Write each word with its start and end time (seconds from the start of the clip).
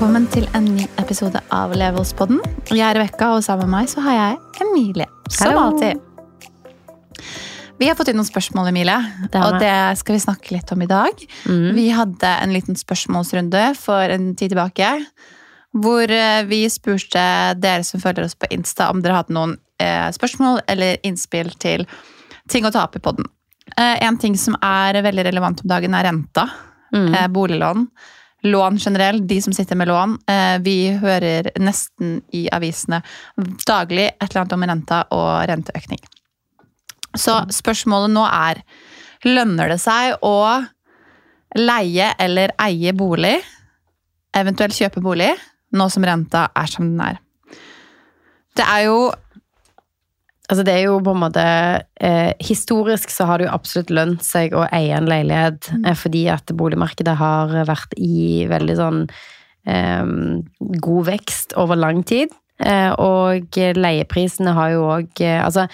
Velkommen 0.00 0.30
til 0.32 0.46
en 0.56 0.64
ny 0.64 0.86
episode 0.96 1.42
av 1.52 1.74
Levelspodden. 1.76 2.38
Jeg 2.72 2.80
er 2.80 2.96
Rebekka, 2.96 3.34
og 3.36 3.42
sammen 3.44 3.68
med 3.68 3.82
meg 3.82 3.88
så 3.92 4.00
har 4.00 4.14
jeg 4.16 4.62
Emilie. 4.64 5.04
Som 5.28 5.58
alltid. 5.60 5.98
Vi 7.76 7.84
har 7.84 7.98
fått 7.98 8.08
inn 8.08 8.16
noen 8.16 8.24
spørsmål, 8.24 8.70
Emilie, 8.70 8.94
Det 9.28 9.42
og 9.44 9.58
det 9.60 9.74
skal 10.00 10.16
vi 10.16 10.22
snakke 10.24 10.54
litt 10.54 10.72
om 10.72 10.80
i 10.80 10.86
dag. 10.88 11.20
Mm. 11.44 11.66
Vi 11.76 11.84
hadde 11.92 12.30
en 12.46 12.54
liten 12.56 12.80
spørsmålsrunde 12.80 13.60
for 13.76 14.14
en 14.14 14.30
tid 14.40 14.54
tilbake. 14.54 14.88
Hvor 15.76 16.14
eh, 16.16 16.46
vi 16.48 16.62
spurte 16.72 17.24
dere 17.60 17.84
som 17.84 18.00
følger 18.00 18.24
oss 18.24 18.38
på 18.40 18.48
Insta, 18.56 18.88
om 18.88 19.02
dere 19.04 19.18
hadde 19.18 19.36
noen 19.36 19.52
eh, 19.84 20.06
spørsmål 20.16 20.62
eller 20.64 20.96
innspill 21.04 21.52
til 21.60 21.84
ting 22.48 22.64
å 22.64 22.72
ta 22.72 22.86
opp 22.88 22.96
i 22.96 23.02
podden. 23.04 23.28
Eh, 23.76 24.00
en 24.00 24.16
ting 24.16 24.40
som 24.40 24.56
er 24.64 25.02
veldig 25.04 25.28
relevant 25.28 25.60
om 25.60 25.68
dagen, 25.76 25.92
er 25.92 26.08
renta. 26.08 26.46
Mm. 26.96 27.12
Eh, 27.12 27.28
boliglån. 27.36 27.84
Lån 28.42 28.78
generelt, 28.80 29.26
de 29.28 29.40
som 29.42 29.52
sitter 29.52 29.76
med 29.76 29.88
lån. 29.88 30.16
Eh, 30.26 30.56
vi 30.64 30.76
hører 31.02 31.50
nesten 31.60 32.20
i 32.32 32.46
avisene 32.52 33.02
daglig 33.66 34.06
et 34.08 34.30
eller 34.30 34.42
annet 34.42 34.56
om 34.56 34.66
renta 34.70 35.00
og 35.12 35.30
renteøkning. 35.50 36.00
Så 37.18 37.40
spørsmålet 37.52 38.14
nå 38.14 38.24
er 38.26 38.62
Lønner 39.28 39.68
det 39.68 39.76
seg 39.82 40.14
å 40.24 40.64
leie 41.60 42.06
eller 42.16 42.54
eie 42.62 42.94
bolig, 42.96 43.34
eventuelt 44.32 44.72
kjøpe 44.72 45.02
bolig, 45.04 45.28
nå 45.76 45.88
som 45.92 46.06
renta 46.08 46.46
er 46.56 46.70
som 46.72 46.86
den 46.88 47.02
er? 47.04 47.18
Det 48.56 48.64
er 48.64 48.86
jo 48.86 49.10
Altså 50.50 50.64
det 50.66 50.74
er 50.74 50.88
jo 50.88 50.96
på 51.06 51.12
en 51.14 51.22
måte 51.22 51.42
eh, 52.02 52.32
Historisk 52.42 53.12
så 53.14 53.28
har 53.28 53.38
det 53.38 53.46
jo 53.46 53.54
absolutt 53.54 53.92
lønt 53.94 54.24
seg 54.26 54.56
å 54.56 54.64
eie 54.74 54.96
en 54.96 55.06
leilighet, 55.06 55.70
eh, 55.84 55.94
fordi 55.94 56.24
at 56.32 56.50
boligmarkedet 56.58 57.14
har 57.20 57.54
vært 57.68 57.94
i 57.94 58.48
veldig 58.50 58.76
sånn 58.80 59.04
eh, 59.70 60.10
god 60.82 61.10
vekst 61.12 61.54
over 61.60 61.78
lang 61.78 62.02
tid. 62.02 62.34
Eh, 62.60 62.90
og 63.00 63.56
leieprisene 63.56 64.52
har 64.52 64.74
jo 64.74 64.82
òg 64.98 65.22
eh, 65.24 65.38
Altså, 65.40 65.64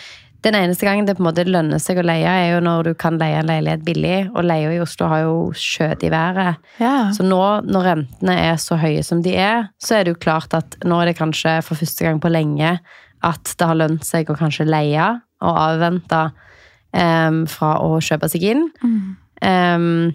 den 0.47 0.55
eneste 0.55 0.87
gangen 0.87 1.09
det 1.09 1.17
på 1.19 1.25
en 1.25 1.29
måte 1.29 1.45
lønner 1.47 1.81
seg 1.83 1.99
å 1.99 2.05
leie, 2.07 2.31
er 2.31 2.53
jo 2.55 2.63
når 2.63 2.91
du 2.91 2.93
kan 2.99 3.19
leie 3.19 3.41
en 3.41 3.51
leilighet 3.51 3.83
billig, 3.87 4.19
og 4.33 4.47
leia 4.47 4.71
i 4.75 4.81
Oslo 4.83 5.09
har 5.11 5.25
jo 5.25 5.37
skjøt 5.59 6.05
i 6.07 6.13
været. 6.13 6.63
ja. 6.83 7.11
Så 7.17 7.27
nå 7.27 7.43
når 7.67 7.89
rentene 7.91 8.37
er 8.49 8.61
så 8.63 8.79
høye 8.79 9.03
som 9.07 9.23
de 9.25 9.35
er, 9.41 9.69
så 9.83 9.99
er 9.99 10.07
det 10.07 10.15
jo 10.15 10.23
klart 10.23 10.55
at 10.57 10.79
nå 10.87 11.01
er 11.03 11.11
det 11.11 11.19
kanskje 11.19 11.59
for 11.67 11.79
første 11.79 12.07
gang 12.07 12.23
på 12.23 12.31
lenge 12.31 12.77
at 13.27 13.55
det 13.59 13.67
har 13.67 13.79
lønt 13.79 14.07
seg 14.07 14.31
å 14.31 14.39
kanskje 14.39 14.69
leie 14.69 15.09
og 15.45 15.59
avvente 15.67 16.23
um, 16.93 17.43
fra 17.51 17.77
å 17.83 17.97
kjøpe 18.05 18.29
seg 18.31 18.47
inn. 18.53 18.69
Em, 19.45 20.15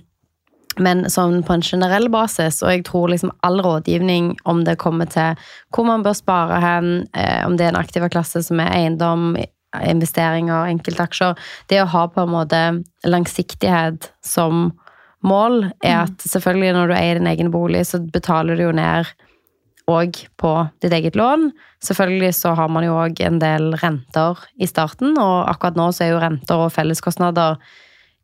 men 0.82 1.04
sånn 1.12 1.42
på 1.44 1.58
en 1.58 1.66
generell 1.66 2.08
basis, 2.14 2.62
og 2.64 2.72
jeg 2.72 2.86
tror 2.88 3.12
liksom 3.12 3.34
all 3.46 3.60
rådgivning 3.64 4.36
om 4.50 4.64
det 4.68 4.80
kommer 4.82 5.10
til 5.12 5.36
hvor 5.76 5.88
man 5.90 6.06
bør 6.06 6.16
spare 6.16 6.62
hen, 6.64 6.94
eh, 7.14 7.42
om 7.46 7.58
det 7.58 7.68
er 7.68 7.74
en 7.74 7.82
aktiva 7.82 8.08
klasse 8.12 8.44
som 8.46 8.62
er 8.64 8.72
eiendom, 8.78 9.34
investeringer, 9.80 10.68
enkeltaksjer 10.72 11.38
Det 11.70 11.82
å 11.82 11.90
ha 11.94 12.06
på 12.12 12.24
en 12.24 12.34
måte 12.34 12.62
langsiktighet 13.08 14.12
som 14.26 14.72
mål, 15.24 15.72
er 15.86 16.08
at 16.08 16.24
selvfølgelig 16.26 16.74
når 16.76 16.90
du 16.90 16.96
eier 16.98 17.20
din 17.20 17.30
egen 17.30 17.52
bolig, 17.54 17.86
så 17.88 18.02
betaler 18.02 18.58
du 18.58 18.66
jo 18.66 18.74
ned 18.76 19.12
og 19.92 20.18
på 20.40 20.52
ditt 20.84 20.94
eget 20.96 21.18
lån. 21.20 21.50
Selvfølgelig 21.84 22.34
så 22.38 22.54
har 22.58 22.70
man 22.72 22.86
jo 22.86 22.98
òg 23.02 23.22
en 23.26 23.40
del 23.42 23.72
renter 23.82 24.40
i 24.62 24.70
starten, 24.70 25.18
og 25.20 25.50
akkurat 25.50 25.80
nå 25.80 25.90
så 25.92 26.06
er 26.06 26.14
jo 26.14 26.22
renter 26.22 26.66
og 26.66 26.74
felleskostnader 26.76 27.60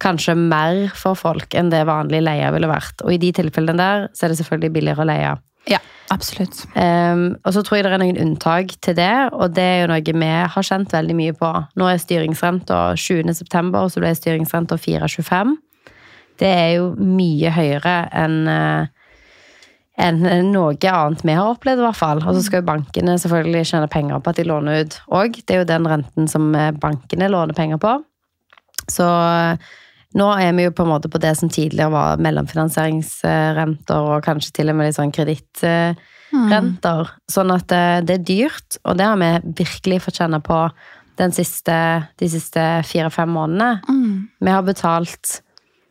kanskje 0.04 0.36
mer 0.38 0.94
for 0.94 1.18
folk 1.18 1.56
enn 1.58 1.72
det 1.74 1.88
vanlig 1.90 2.22
leie 2.26 2.52
ville 2.54 2.70
vært. 2.70 3.02
Og 3.04 3.16
i 3.16 3.22
de 3.22 3.34
tilfellene 3.40 3.78
der 3.80 4.08
så 4.14 4.26
er 4.26 4.34
det 4.34 4.40
selvfølgelig 4.42 4.74
billigere 4.76 5.04
å 5.04 5.10
leie. 5.10 5.36
Ja, 5.68 5.80
absolutt. 6.14 6.64
Um, 6.76 7.38
og 7.44 7.54
så 7.56 7.64
tror 7.66 7.80
jeg 7.80 7.88
det 7.88 7.94
er 7.96 8.04
noen 8.04 8.20
unntak 8.24 8.76
til 8.84 8.98
det, 8.98 9.14
og 9.34 9.56
det 9.56 9.64
er 9.64 9.80
jo 9.82 9.90
noe 9.92 10.18
vi 10.24 10.34
har 10.56 10.68
kjent 10.70 10.94
veldig 10.96 11.16
mye 11.18 11.38
på. 11.38 11.54
Nå 11.80 11.90
er 11.92 12.02
styringsrenta 12.02 12.82
20. 12.96 13.34
september, 13.38 13.86
og 13.86 13.94
så 13.94 14.04
ble 14.04 14.14
styringsrenta 14.16 14.80
4,25. 14.80 15.58
Det 16.38 16.50
er 16.54 16.72
jo 16.78 16.92
mye 17.02 17.52
høyere 17.54 17.98
enn 18.16 18.40
eh, 18.52 18.94
enn 19.98 20.22
noe 20.52 20.76
annet 20.78 21.24
vi 21.26 21.34
har 21.34 21.50
opplevd, 21.50 21.82
i 21.82 21.86
hvert 21.88 21.98
fall. 21.98 22.20
Og 22.22 22.36
så 22.38 22.44
skal 22.46 22.62
jo 22.62 22.68
bankene 22.68 23.16
selvfølgelig 23.18 23.64
tjene 23.72 23.90
penger 23.90 24.22
på 24.22 24.30
at 24.30 24.38
de 24.38 24.46
låner 24.46 24.84
ut 24.86 25.00
òg. 25.10 25.40
Det 25.42 25.56
er 25.56 25.64
jo 25.64 25.72
den 25.72 25.90
renten 25.90 26.30
som 26.30 26.52
eh, 26.54 26.70
bankene 26.78 27.32
låner 27.34 27.58
penger 27.58 27.82
på. 27.82 27.96
Så 28.88 29.08
nå 30.16 30.28
er 30.40 30.54
vi 30.56 30.68
jo 30.68 30.74
på 30.76 30.86
en 30.86 30.92
måte 30.94 31.10
på 31.12 31.20
det 31.20 31.34
som 31.40 31.50
tidligere 31.52 31.92
var 31.92 32.22
mellomfinansieringsrenter, 32.24 34.12
og 34.14 34.24
kanskje 34.26 34.54
til 34.56 34.72
og 34.72 34.78
med 34.78 34.88
litt 34.88 34.98
sånn 34.98 35.12
kredittrenter. 35.16 37.12
Sånn 37.32 37.52
at 37.56 37.74
eh, 37.76 38.00
det 38.08 38.16
er 38.16 38.28
dyrt, 38.30 38.80
og 38.86 38.98
det 39.00 39.10
har 39.10 39.20
vi 39.20 39.32
virkelig 39.64 40.02
fått 40.06 40.22
kjenne 40.22 40.40
på 40.44 40.62
den 41.18 41.34
siste, 41.34 41.76
de 42.22 42.30
siste 42.30 42.64
fire-fem 42.88 43.30
månedene. 43.34 43.82
Mm. 43.90 44.28
Vi 44.40 44.54
har 44.54 44.66
betalt 44.66 45.42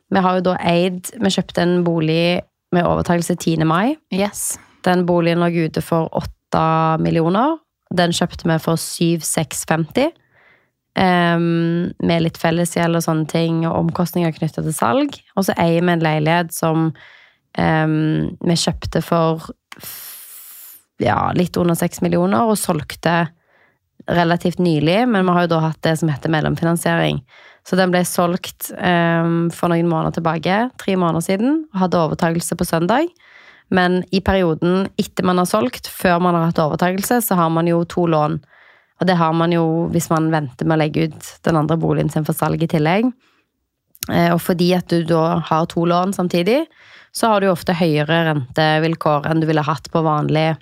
Vi 0.06 0.20
har 0.22 0.36
jo 0.36 0.42
da 0.46 0.52
eid 0.62 1.08
Vi 1.18 1.30
kjøpte 1.34 1.64
en 1.64 1.80
bolig 1.82 2.40
med 2.70 2.86
overtakelse 2.86 3.34
10. 3.34 3.64
mai. 3.66 3.96
Yes. 4.14 4.58
Den 4.86 5.06
boligen 5.06 5.42
lå 5.42 5.66
ute 5.66 5.82
for 5.82 6.08
8 6.14 6.98
millioner. 7.02 7.58
Den 7.94 8.14
kjøpte 8.14 8.46
vi 8.46 8.58
for 8.62 8.78
7650. 8.78 10.12
Um, 10.96 11.92
med 12.08 12.22
litt 12.24 12.38
fellesgjeld 12.40 12.96
og 12.96 13.04
sånne 13.04 13.28
ting, 13.28 13.60
og 13.68 13.74
omkostninger 13.82 14.32
knytta 14.32 14.64
til 14.64 14.72
salg. 14.72 15.18
Og 15.36 15.44
så 15.44 15.56
eier 15.60 15.84
vi 15.84 15.92
en 15.92 16.04
leilighet 16.04 16.54
som 16.56 16.86
um, 16.88 17.96
vi 18.40 18.56
kjøpte 18.56 19.02
for 19.04 19.44
ja, 21.02 21.18
litt 21.36 21.56
under 21.60 21.76
6 21.76 22.00
millioner, 22.00 22.48
og 22.48 22.56
solgte 22.56 23.26
relativt 24.06 24.58
nylig, 24.62 25.02
men 25.10 25.26
vi 25.26 25.34
har 25.34 25.46
jo 25.46 25.52
da 25.56 25.60
hatt 25.66 25.82
det 25.84 25.96
som 26.00 26.10
heter 26.12 26.32
mellomfinansiering. 26.32 27.20
Så 27.66 27.76
den 27.78 27.90
ble 27.90 28.04
solgt 28.06 28.70
um, 28.78 29.48
for 29.54 29.72
noen 29.72 29.88
måneder 29.90 30.20
tilbake, 30.20 30.58
tre 30.78 30.96
måneder 30.96 31.24
siden, 31.24 31.64
og 31.74 31.80
hadde 31.82 32.02
overtakelse 32.04 32.58
på 32.58 32.66
søndag. 32.68 33.10
Men 33.74 34.04
i 34.14 34.20
perioden 34.22 34.86
etter 35.00 35.26
man 35.26 35.42
har 35.42 35.48
solgt, 35.50 35.90
før 35.90 36.20
man 36.22 36.38
har 36.38 36.52
hatt 36.52 36.62
overtakelse, 36.62 37.18
så 37.26 37.38
har 37.38 37.50
man 37.50 37.66
jo 37.66 37.82
to 37.90 38.06
lån. 38.06 38.38
Og 39.00 39.06
det 39.06 39.16
har 39.20 39.32
man 39.36 39.52
jo 39.52 39.88
hvis 39.92 40.08
man 40.10 40.30
venter 40.32 40.64
med 40.66 40.76
å 40.78 40.82
legge 40.84 41.04
ut 41.08 41.22
den 41.44 41.56
andre 41.60 41.76
boligen 41.76 42.10
sin 42.12 42.24
for 42.24 42.34
salg 42.36 42.62
i 42.62 42.66
tillegg. 42.70 43.04
Eh, 44.10 44.32
Og 44.32 44.40
fordi 44.40 44.72
at 44.76 44.88
du 44.88 45.02
da 45.04 45.38
har 45.44 45.66
to 45.66 45.84
lån 45.84 46.12
samtidig, 46.16 46.66
så 47.12 47.26
har 47.32 47.40
du 47.40 47.48
ofte 47.48 47.72
høyere 47.76 48.24
rentevilkår 48.30 49.26
enn 49.30 49.40
du 49.40 49.46
ville 49.48 49.62
hatt 49.64 49.90
på 49.90 50.02
vanlige 50.04 50.56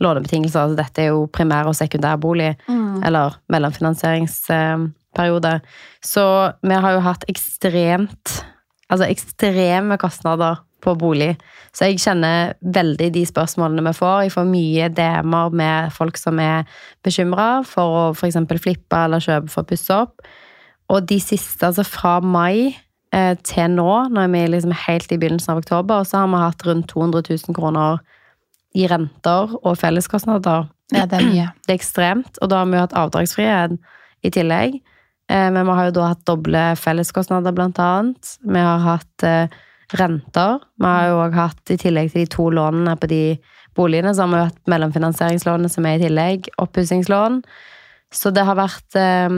lånebetingelser. 0.00 0.60
Altså 0.64 0.76
dette 0.76 1.02
er 1.02 1.06
jo 1.12 1.26
primær- 1.28 1.66
og 1.68 1.74
sekundærbolig, 1.76 2.56
eller 3.04 3.34
mellomfinansieringsperiode. 3.52 5.60
Så 6.02 6.52
vi 6.62 6.74
har 6.74 6.92
jo 6.96 7.00
hatt 7.00 7.24
ekstremt 7.28 8.44
Altså 8.90 9.06
ekstreme 9.06 9.94
kostnader 10.02 10.56
på 10.82 10.94
bolig. 10.98 11.34
Så 11.76 11.88
jeg 11.88 12.00
kjenner 12.02 12.54
veldig 12.60 13.10
de 13.14 13.24
spørsmålene 13.28 13.84
vi 13.86 13.94
får. 13.96 14.26
Jeg 14.26 14.34
får 14.34 14.50
mye 14.50 14.90
DM-er 14.96 15.56
med 15.60 15.92
folk 15.94 16.18
som 16.20 16.40
er 16.42 16.68
bekymra 17.06 17.48
for 17.68 17.96
å 17.98 18.04
f.eks. 18.14 18.38
flippe 18.62 19.02
eller 19.06 19.22
kjøpe 19.22 19.52
for 19.52 19.64
å 19.64 19.70
pusse 19.70 19.98
opp. 20.06 20.24
Og 20.90 21.06
de 21.06 21.20
siste, 21.22 21.62
altså 21.66 21.84
fra 21.86 22.16
mai 22.20 22.74
eh, 23.14 23.36
til 23.46 23.76
nå, 23.76 23.90
når 24.10 24.32
vi 24.32 24.42
er 24.42 24.52
liksom 24.56 24.74
helt 24.86 25.12
i 25.12 25.20
begynnelsen 25.20 25.54
av 25.54 25.62
oktober, 25.62 26.02
så 26.04 26.24
har 26.24 26.32
vi 26.32 26.42
hatt 26.42 26.66
rundt 26.66 26.90
200 26.90 27.22
000 27.30 27.56
kroner 27.56 28.00
i 28.74 28.86
renter 28.90 29.56
og 29.60 29.78
felleskostnader. 29.78 30.68
Ja, 30.94 31.06
det 31.06 31.20
er 31.20 31.26
mye. 31.28 31.48
Det 31.66 31.74
er 31.74 31.78
ekstremt, 31.78 32.38
og 32.42 32.50
da 32.50 32.62
har 32.62 32.70
vi 32.70 32.78
jo 32.78 32.84
hatt 32.86 32.96
avdragsfrihet 32.98 33.78
i 34.26 34.32
tillegg. 34.34 34.80
Eh, 35.30 35.48
Men 35.54 35.66
vi 35.66 35.78
har 35.78 35.90
jo 35.90 35.96
da 36.00 36.10
hatt 36.12 36.26
doble 36.26 36.64
felleskostnader, 36.78 37.54
blant 37.54 37.78
annet. 37.78 38.36
Vi 38.42 38.58
har 38.66 38.82
hatt 38.82 39.26
eh, 39.26 39.60
renter. 39.98 40.60
Vi 40.78 40.86
har 40.86 41.08
jo 41.08 41.22
òg 41.24 41.38
hatt, 41.38 41.62
i 41.72 41.78
tillegg 41.80 42.12
til 42.12 42.24
de 42.24 42.30
to 42.30 42.50
lånene 42.54 42.94
på 43.00 43.08
de 43.10 43.24
boligene, 43.78 44.12
så 44.14 44.26
har 44.26 44.32
vi 44.32 44.44
hatt 44.48 44.70
mellomfinansieringslånene 44.70 45.70
som 45.72 45.86
er 45.86 45.98
i 45.98 46.04
tillegg, 46.04 46.50
oppussingslån. 46.62 47.40
Så 48.14 48.32
det 48.34 48.44
har 48.46 48.58
vært 48.58 48.98
eh, 48.98 49.30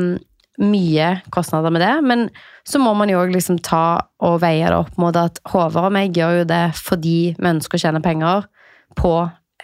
mye 0.62 1.08
kostnader 1.34 1.72
med 1.72 1.84
det. 1.84 1.92
Men 2.08 2.26
så 2.68 2.80
må 2.82 2.94
man 2.98 3.10
jo 3.12 3.20
òg 3.22 3.32
liksom 3.34 3.60
ta 3.64 4.02
og 4.22 4.40
veie 4.44 4.68
det 4.68 4.78
opp 4.78 4.96
mot 5.00 5.16
at 5.18 5.40
Håvard 5.52 5.90
og 5.90 5.96
meg 5.96 6.16
gjør 6.16 6.42
jo 6.42 6.48
det 6.48 6.64
fordi 6.78 7.18
vi 7.38 7.52
ønsker 7.54 7.78
å 7.78 7.84
tjene 7.86 8.04
penger 8.04 8.48
på 8.98 9.14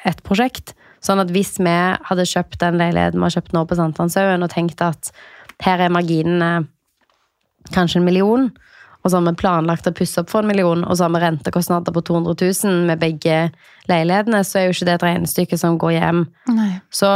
et 0.08 0.22
prosjekt. 0.26 0.74
Sånn 1.04 1.22
at 1.22 1.30
hvis 1.34 1.56
vi 1.60 1.74
hadde 2.08 2.26
kjøpt 2.26 2.58
den 2.62 2.78
leiligheten 2.80 3.20
vi 3.20 3.28
har 3.28 3.36
kjøpt 3.36 3.54
nå 3.54 3.64
på 3.68 3.78
Sankthanshaugen, 3.78 4.44
og 4.44 4.52
tenkt 4.52 4.82
at 4.82 5.12
her 5.62 5.82
er 5.82 5.94
marginene 5.94 6.66
kanskje 7.74 8.00
en 8.00 8.06
million, 8.06 8.48
og 9.08 9.12
så 9.14 9.22
har 9.22 9.24
vi 9.30 9.38
planlagt 9.40 9.88
å 9.88 9.94
pusse 9.96 10.20
opp 10.20 10.28
for 10.28 10.44
en 10.44 10.50
million, 10.50 10.84
og 10.84 10.98
så 10.98 11.06
har 11.06 11.14
vi 11.14 11.22
rentekostnader 11.24 11.94
på 11.96 12.02
200 12.04 12.36
000 12.44 12.84
med 12.90 13.00
begge 13.00 13.38
leilighetene, 13.88 14.42
så 14.44 14.60
er 14.60 14.66
jo 14.68 14.76
ikke 14.76 14.88
det 14.90 14.96
et 14.98 15.06
regnestykke 15.08 15.58
som 15.58 15.78
går 15.80 15.94
hjem. 15.96 16.26
Nei. 16.52 16.70
Så 16.92 17.12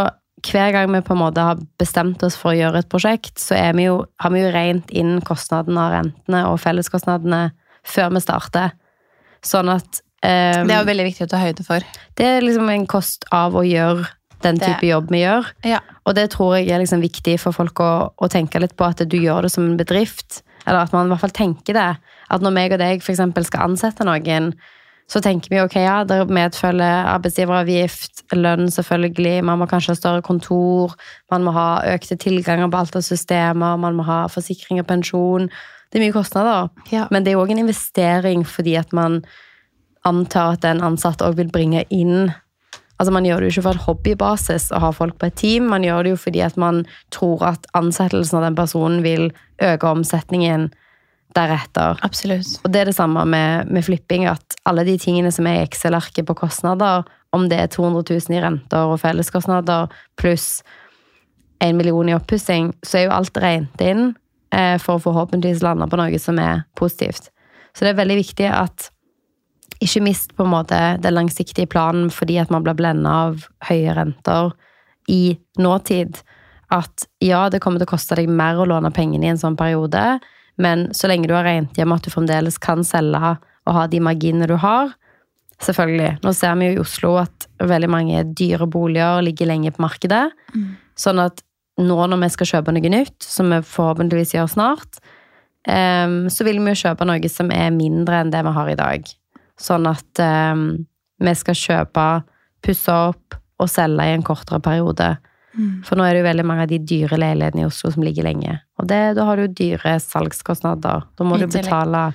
hver 0.48 0.72
gang 0.74 0.88
vi 0.90 1.02
på 1.04 1.12
en 1.14 1.20
måte 1.20 1.44
har 1.44 1.60
bestemt 1.78 2.22
oss 2.24 2.38
for 2.40 2.54
å 2.54 2.56
gjøre 2.56 2.80
et 2.82 2.88
prosjekt, 2.90 3.36
så 3.38 3.58
vi 3.76 3.84
jo, 3.90 3.98
har 4.24 4.32
vi 4.32 4.40
jo 4.40 4.54
regnet 4.54 4.90
inn 4.96 5.18
kostnadene 5.20 5.84
av 5.84 5.92
rentene 5.98 6.46
og 6.48 6.56
felleskostnadene 6.64 7.50
før 7.84 8.16
vi 8.16 8.24
starter. 8.24 8.72
Sånn 9.44 9.70
at 9.76 10.00
Um, 10.22 10.68
Det 10.68 10.76
er 10.76 10.84
jo 10.84 10.86
veldig 10.86 11.04
viktig 11.08 11.24
å 11.26 11.30
ta 11.32 11.38
høyde 11.42 11.64
for. 11.66 11.82
det 12.14 12.26
er 12.26 12.44
liksom 12.44 12.68
en 12.70 12.84
kost 12.86 13.24
av 13.34 13.56
å 13.58 13.64
gjøre 13.66 14.06
den 14.42 14.54
Det- 14.54 14.68
type 14.68 14.86
jobb 14.86 15.10
vi 15.10 15.24
gjør. 15.24 15.46
Ja. 15.64 15.80
Og 16.06 16.14
det 16.14 16.30
tror 16.30 16.54
jeg 16.58 16.70
er 16.70 16.78
liksom 16.78 17.02
viktig 17.02 17.40
for 17.40 17.50
folk 17.50 17.74
å, 17.80 18.12
å 18.14 18.28
tenke 18.30 18.60
litt 18.60 18.76
på, 18.76 18.86
at 18.86 19.02
du 19.08 19.16
gjør 19.18 19.42
det 19.42 19.50
som 19.50 19.64
en 19.64 19.76
bedrift. 19.76 20.42
Eller 20.67 20.85
at 20.85 20.93
man 20.94 21.09
i 21.09 21.12
hvert 21.12 21.25
fall 21.25 21.35
tenker 21.37 21.76
det. 21.76 21.88
At 22.32 22.44
når 22.44 22.55
meg 22.55 22.75
og 22.75 22.81
deg 22.82 23.00
eksempel 23.00 23.47
skal 23.47 23.70
ansette 23.70 24.06
noen, 24.06 24.53
så 25.11 25.20
tenker 25.20 25.50
vi 25.53 25.61
ok, 25.61 25.76
ja, 25.82 25.97
det 26.09 26.23
medfølger 26.32 27.09
arbeidsgiveravgift, 27.11 28.23
lønn 28.38 28.70
selvfølgelig, 28.73 29.43
man 29.44 29.61
må 29.61 29.67
kanskje 29.69 29.93
ha 29.93 29.99
større 29.99 30.25
kontor, 30.25 30.94
man 31.32 31.44
må 31.44 31.53
ha 31.56 31.67
økte 31.93 32.17
tilganger 32.17 32.70
på 32.73 32.81
alt 32.81 32.97
av 32.97 33.05
systemer, 33.05 33.81
man 33.81 33.99
må 33.99 34.06
ha 34.09 34.23
forsikring 34.32 34.81
og 34.81 34.88
pensjon. 34.88 35.50
Det 35.93 36.00
er 36.00 36.06
mye 36.06 36.14
kostnader. 36.14 36.70
Ja. 36.94 37.09
Men 37.12 37.26
det 37.26 37.35
er 37.35 37.43
òg 37.43 37.53
en 37.53 37.64
investering 37.67 38.47
fordi 38.49 38.79
at 38.81 38.94
man 38.97 39.20
antar 40.09 40.56
at 40.56 40.64
den 40.64 40.81
ansatte 40.82 41.26
òg 41.26 41.37
vil 41.43 41.53
bringe 41.53 41.85
inn 41.93 42.32
Altså 43.02 43.16
Man 43.16 43.26
gjør 43.26 43.43
det 43.43 43.49
jo 43.49 43.56
ikke 43.56 43.64
for 43.64 43.75
et 43.75 43.87
hobbybasis 43.88 44.69
å 44.70 44.78
ha 44.84 44.93
folk 44.94 45.16
på 45.19 45.26
et 45.26 45.34
team, 45.40 45.66
man 45.72 45.82
gjør 45.82 46.06
det 46.06 46.12
jo 46.12 46.19
fordi 46.22 46.44
at 46.46 46.54
man 46.60 46.84
tror 47.10 47.43
at 47.49 47.66
ansettelsen 47.75 48.38
av 48.38 48.46
den 48.46 48.58
personen 48.58 49.02
vil 49.02 49.32
øke 49.58 49.90
omsetningen 49.90 50.69
deretter. 51.34 51.99
Absolutt. 52.06 52.60
Og 52.62 52.70
det 52.70 52.82
er 52.82 52.90
det 52.93 52.94
samme 52.94 53.25
med, 53.26 53.72
med 53.75 53.82
flipping, 53.82 54.28
at 54.31 54.54
alle 54.69 54.84
de 54.87 54.94
tingene 55.02 55.32
som 55.34 55.49
er 55.50 55.58
i 55.58 55.64
Excel-arket 55.64 56.28
på 56.28 56.37
kostnader, 56.44 57.02
om 57.34 57.49
det 57.50 57.58
er 57.58 57.75
200 57.75 58.04
000 58.06 58.38
i 58.38 58.44
renter 58.44 58.93
og 58.93 59.00
felleskostnader 59.02 59.90
pluss 60.20 60.60
1 61.64 61.75
million 61.75 62.06
i 62.06 62.14
oppussing, 62.14 62.70
så 62.87 63.00
er 63.00 63.08
jo 63.08 63.16
alt 63.16 63.43
regnet 63.43 63.82
inn 63.82 64.12
eh, 64.54 64.78
for 64.78 65.00
å 65.00 65.04
forhåpentligvis 65.08 65.66
lande 65.66 65.90
på 65.90 65.99
noe 65.99 66.22
som 66.22 66.38
er 66.38 66.69
positivt. 66.78 67.32
Så 67.72 67.82
det 67.82 67.96
er 67.96 68.02
veldig 68.04 68.22
viktig 68.22 68.50
at 68.52 68.91
ikke 69.84 70.05
mist 70.05 70.34
på 70.37 70.46
en 70.46 70.52
måte 70.52 70.79
den 71.02 71.17
langsiktige 71.17 71.70
planen 71.70 72.11
fordi 72.12 72.38
at 72.43 72.52
man 72.52 72.64
blir 72.64 72.76
blenda 72.79 73.17
av 73.29 73.46
høye 73.69 73.96
renter 73.99 74.52
i 75.11 75.37
nåtid. 75.58 76.20
At 76.73 77.06
ja, 77.20 77.49
det 77.52 77.61
kommer 77.62 77.82
til 77.82 77.90
å 77.90 77.94
koste 77.94 78.17
deg 78.19 78.31
mer 78.31 78.61
å 78.61 78.69
låne 78.69 78.93
pengene 78.94 79.29
i 79.29 79.32
en 79.32 79.40
sånn 79.40 79.58
periode, 79.58 80.19
men 80.62 80.88
så 80.96 81.11
lenge 81.11 81.29
du 81.29 81.37
har 81.37 81.46
regnet 81.49 81.76
hjem 81.76 81.94
at 81.94 82.05
du 82.05 82.12
fremdeles 82.12 82.58
kan 82.62 82.84
selge 82.87 83.37
og 83.62 83.76
ha 83.76 83.87
de 83.90 84.00
marginene 84.02 84.49
du 84.50 84.56
har 84.61 84.93
Selvfølgelig. 85.62 86.19
Nå 86.25 86.32
ser 86.35 86.56
vi 86.58 86.69
jo 86.69 86.75
i 86.75 86.82
Oslo 86.82 87.14
at 87.20 87.46
veldig 87.62 87.90
mange 87.90 88.23
dyre 88.38 88.67
boliger 88.70 89.23
ligger 89.23 89.50
lenge 89.50 89.73
på 89.75 89.85
markedet. 89.85 90.25
Sånn 90.99 91.23
at 91.23 91.43
nå 91.81 91.99
når 92.11 92.20
vi 92.25 92.31
skal 92.35 92.50
kjøpe 92.50 92.75
noe 92.75 92.93
nytt, 92.93 93.19
som 93.23 93.52
vi 93.52 93.61
forhåpentligvis 93.64 94.35
gjør 94.35 94.50
snart, 94.50 94.99
em, 95.69 96.26
så 96.31 96.44
vil 96.44 96.58
vi 96.61 96.75
jo 96.75 96.82
kjøpe 96.82 97.06
noe 97.08 97.31
som 97.32 97.52
er 97.55 97.70
mindre 97.75 98.20
enn 98.20 98.32
det 98.35 98.43
vi 98.43 98.55
har 98.58 98.73
i 98.73 98.78
dag. 98.78 99.12
Sånn 99.62 99.87
at 99.91 100.23
em, 100.23 100.64
vi 101.23 101.35
skal 101.38 101.59
kjøpe, 101.59 102.06
pusse 102.62 102.94
opp 103.11 103.38
og 103.62 103.70
selge 103.70 104.09
i 104.09 104.17
en 104.17 104.25
kortere 104.26 104.59
periode. 104.62 105.12
For 105.85 105.99
nå 105.99 106.05
er 106.06 106.14
det 106.14 106.23
jo 106.23 106.29
veldig 106.31 106.44
mange 106.49 106.64
av 106.64 106.70
de 106.70 106.79
dyre 106.81 107.19
leilighetene 107.20 107.64
i 107.64 107.69
Oslo 107.69 107.91
som 107.93 108.05
ligger 108.05 108.25
lenge. 108.25 108.55
Og 108.81 108.88
det, 108.88 109.00
da 109.19 109.26
har 109.29 109.37
du 109.37 109.44
jo 109.44 109.53
dyre 109.59 109.99
salgskostnader. 110.00 111.05
Da 111.19 111.26
må 111.29 111.37
du 111.41 111.44
betale 111.44 112.06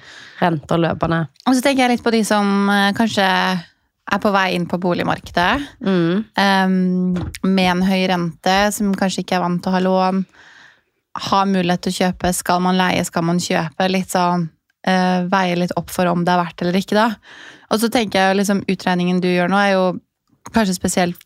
renter 0.41 0.81
løpende. 0.81 1.27
Og 1.45 1.53
så 1.53 1.61
tenker 1.63 1.85
jeg 1.85 1.95
litt 1.95 2.05
på 2.05 2.13
de 2.15 2.23
som 2.25 2.71
eh, 2.73 2.89
kanskje 2.97 3.27
er 3.27 4.21
på 4.23 4.31
vei 4.33 4.47
inn 4.55 4.65
på 4.69 4.79
boligmarkedet. 4.81 5.67
Mm. 5.85 6.25
um, 6.33 7.23
med 7.51 7.71
en 7.75 7.85
høy 7.85 8.07
rente, 8.09 8.57
som 8.73 8.93
kanskje 8.97 9.25
ikke 9.25 9.37
er 9.37 9.43
vant 9.43 9.61
til 9.61 9.73
å 9.73 9.75
ha 9.75 9.83
lån. 9.85 10.23
Har 11.27 11.49
mulighet 11.49 11.85
til 11.85 11.93
å 11.93 11.99
kjøpe. 12.01 12.33
Skal 12.33 12.63
man 12.63 12.79
leie, 12.79 13.05
skal 13.05 13.25
man 13.27 13.41
kjøpe? 13.43 13.89
Litt 13.91 14.15
sånn 14.15 14.47
eh, 14.47 14.56
Veie 15.31 15.57
litt 15.59 15.73
opp 15.79 15.91
for 15.91 16.07
om 16.07 16.23
det 16.23 16.31
er 16.33 16.39
verdt 16.39 16.63
eller 16.63 16.77
ikke, 16.79 16.95
da. 16.95 17.09
Og 17.73 17.81
så 17.81 17.89
tenker 17.91 18.29
jeg 18.29 18.39
liksom 18.39 18.63
utregningen 18.71 19.19
du 19.23 19.27
gjør 19.27 19.51
nå, 19.51 19.59
er 19.59 19.73
jo 19.75 19.87
kanskje 20.55 20.77
spesielt 20.77 21.19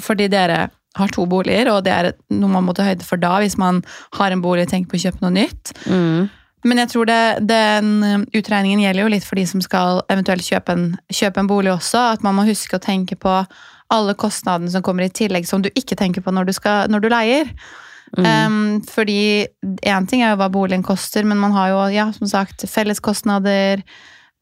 fordi 0.00 0.28
dere 0.32 0.68
har 0.98 1.12
to 1.14 1.24
boliger, 1.30 1.70
og 1.70 1.84
det 1.86 1.92
er 1.94 2.10
noe 2.34 2.50
man 2.50 2.66
må 2.66 2.74
ta 2.74 2.84
høyde 2.86 3.06
for 3.06 3.20
da, 3.20 3.36
hvis 3.42 3.56
man 3.60 3.82
har 4.18 4.34
en 4.34 4.42
bolig 4.42 4.66
og 4.66 4.72
tenker 4.72 4.90
på 4.90 4.98
å 4.98 5.02
kjøpe 5.04 5.22
noe 5.22 5.34
nytt. 5.34 5.72
Mm. 5.86 6.28
Men 6.66 6.82
jeg 6.82 6.90
tror 6.92 7.08
det, 7.08 7.20
den 7.48 8.26
utregningen 8.36 8.82
gjelder 8.82 9.06
jo 9.06 9.12
litt 9.14 9.26
for 9.26 9.40
de 9.40 9.46
som 9.48 9.62
skal 9.64 10.02
eventuelt 10.12 10.44
kjøpe 10.44 10.74
en, 10.76 10.88
kjøpe 11.08 11.40
en 11.40 11.48
bolig 11.48 11.72
også. 11.72 12.02
At 12.16 12.24
man 12.26 12.36
må 12.36 12.44
huske 12.48 12.76
å 12.76 12.82
tenke 12.82 13.16
på 13.16 13.32
alle 13.90 14.16
kostnadene 14.18 14.72
som 14.72 14.84
kommer 14.84 15.06
i 15.06 15.14
tillegg, 15.14 15.48
som 15.48 15.64
du 15.64 15.70
ikke 15.72 15.96
tenker 15.98 16.24
på 16.24 16.34
når 16.34 16.50
du, 16.50 16.54
skal, 16.56 16.90
når 16.92 17.04
du 17.04 17.08
leier. 17.12 17.54
Mm. 18.18 18.26
Um, 18.26 18.80
fordi 18.90 19.46
én 19.86 20.06
ting 20.10 20.22
er 20.22 20.32
jo 20.32 20.40
hva 20.40 20.48
boligen 20.50 20.82
koster, 20.82 21.22
men 21.24 21.38
man 21.38 21.52
har 21.54 21.68
jo 21.70 21.82
ja, 21.94 22.08
som 22.16 22.26
sagt 22.26 22.64
felleskostnader. 22.70 23.82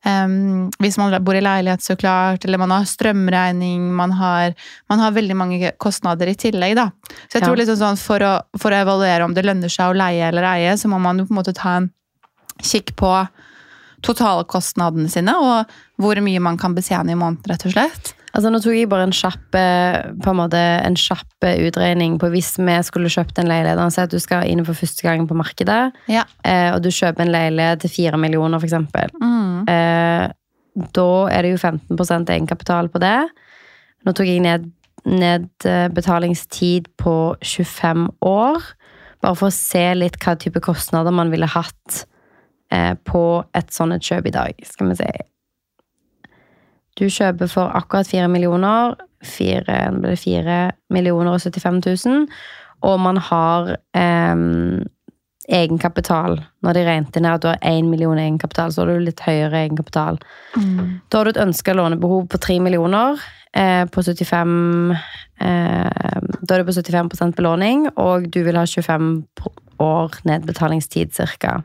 Um, 0.07 0.71
hvis 0.79 0.97
man 0.97 1.13
bor 1.27 1.35
i 1.37 1.43
leilighet, 1.43 1.83
så 1.83 1.97
klart. 1.99 2.45
Eller 2.47 2.59
man 2.63 2.71
har 2.71 2.87
strømregning. 2.89 3.91
Man 3.99 4.13
har, 4.17 4.55
man 4.89 5.03
har 5.03 5.11
veldig 5.17 5.37
mange 5.37 5.73
kostnader 5.77 6.31
i 6.31 6.37
tillegg, 6.39 6.77
da. 6.79 6.91
Så 7.29 7.39
jeg 7.39 7.43
Ja. 7.43 7.47
tror 7.49 7.57
liksom 7.61 7.77
sånn 7.83 7.99
for 8.01 8.25
å, 8.25 8.33
for 8.57 8.71
å 8.73 8.81
evaluere 8.85 9.25
om 9.25 9.35
det 9.35 9.45
lønner 9.45 9.69
seg 9.69 9.91
å 9.91 9.97
leie 9.99 10.29
eller 10.31 10.47
eie, 10.55 10.77
så 10.79 10.89
må 10.89 11.01
man 11.03 11.19
jo 11.19 11.27
på 11.27 11.35
en 11.35 11.41
måte 11.43 11.55
ta 11.55 11.77
en 11.83 11.91
kikk 12.63 12.95
på 12.97 13.13
totalkostnadene 14.03 15.11
sine, 15.11 15.35
og 15.35 15.67
hvor 15.99 16.19
mye 16.23 16.41
man 16.43 16.57
kan 16.61 16.75
betjene 16.77 17.13
i 17.13 17.19
måneden, 17.19 17.45
rett 17.51 17.67
og 17.67 17.75
slett. 17.75 18.15
Altså, 18.35 18.51
nå 18.53 18.59
tok 18.61 18.75
jeg 18.77 18.89
bare 18.91 19.07
en 19.09 19.15
kjapp, 19.17 19.55
eh, 19.57 20.11
på 20.23 20.31
en 20.33 20.37
måte, 20.37 20.59
en 20.85 20.97
kjapp 21.01 21.47
eh, 21.49 21.63
utregning 21.69 22.19
på 22.21 22.29
hvis 22.33 22.51
vi 22.61 22.75
skulle 22.85 23.09
kjøpt 23.13 23.39
en 23.41 23.49
leilighet. 23.49 23.81
Altså 23.81 24.05
at 24.05 24.13
du 24.13 24.19
skal 24.21 24.45
inn 24.51 24.65
for 24.67 24.77
første 24.77 25.03
gang 25.07 25.25
på 25.29 25.37
markedet, 25.39 25.93
Ja. 26.13 26.25
eh, 26.45 26.71
og 26.75 26.83
du 26.85 26.91
kjøper 26.93 27.25
en 27.25 27.33
leilighet 27.33 27.81
til 27.81 27.91
fire 27.91 28.19
millioner, 28.21 28.61
eksempel. 28.61 29.09
Mm. 29.23 29.65
Eh, 29.69 30.29
da 30.95 31.09
er 31.33 31.43
det 31.43 31.55
jo 31.55 31.63
15% 31.63 32.29
egenkapital 32.31 32.89
på 32.93 33.01
det. 33.03 33.17
Nå 34.07 34.13
tok 34.15 34.27
jeg 34.29 34.41
ned, 34.45 34.69
ned 35.09 35.49
betalingstid 35.95 36.87
på 37.01 37.35
25 37.43 38.09
år, 38.23 38.63
bare 39.23 39.35
for 39.35 39.49
å 39.49 39.55
se 39.55 39.83
litt 39.95 40.19
hva 40.23 40.37
type 40.39 40.61
kostnader 40.63 41.11
man 41.11 41.33
ville 41.33 41.49
hatt 41.51 42.05
eh, 42.71 42.95
på 43.09 43.25
et 43.57 43.73
sånt 43.75 43.99
kjøp 44.05 44.29
i 44.31 44.35
dag. 44.37 44.55
Skal 44.69 44.93
vi 44.93 45.01
se. 45.01 45.11
Du 46.99 47.07
kjøper 47.07 47.51
for 47.51 47.75
akkurat 47.79 48.09
4 48.11 48.29
millioner. 48.33 48.97
4, 49.27 49.79
nå 49.93 50.03
ble 50.03 50.15
det 50.15 50.23
4 50.23 50.59
millioner 50.95 51.35
og 51.35 51.43
75 51.43 51.81
000. 52.07 52.29
Og 52.87 53.01
man 53.03 53.19
har 53.29 53.75
eh, 53.99 54.45
egenkapital. 55.49 56.39
Når 56.63 56.77
de 56.77 56.85
regnet 56.87 57.21
ned 57.21 57.31
at 57.33 57.43
du 57.43 57.49
har 57.51 57.63
1 57.63 57.89
million 57.89 58.19
egenkapital, 58.19 58.73
så 58.73 58.83
har 58.85 58.93
du 58.93 59.07
litt 59.07 59.23
høyere 59.25 59.65
egenkapital. 59.65 60.21
Mm. 60.57 61.01
Da 61.09 61.21
har 61.21 61.27
du 61.27 61.35
et 61.35 61.45
ønska 61.47 61.75
lånebehov 61.75 62.29
på 62.31 62.41
3 62.45 62.61
millioner. 62.67 63.19
Eh, 63.57 63.85
på 63.89 64.03
75 64.03 64.93
eh, 65.41 66.19
Da 66.41 66.55
er 66.55 66.63
du 66.63 66.69
på 66.69 66.77
75% 66.77 67.35
belåning, 67.35 67.89
og 67.97 68.29
du 68.31 68.43
vil 68.45 68.59
ha 68.59 68.67
25 68.67 69.25
år 69.81 70.21
nedbetalingstid 70.29 71.15
ca. 71.15 71.63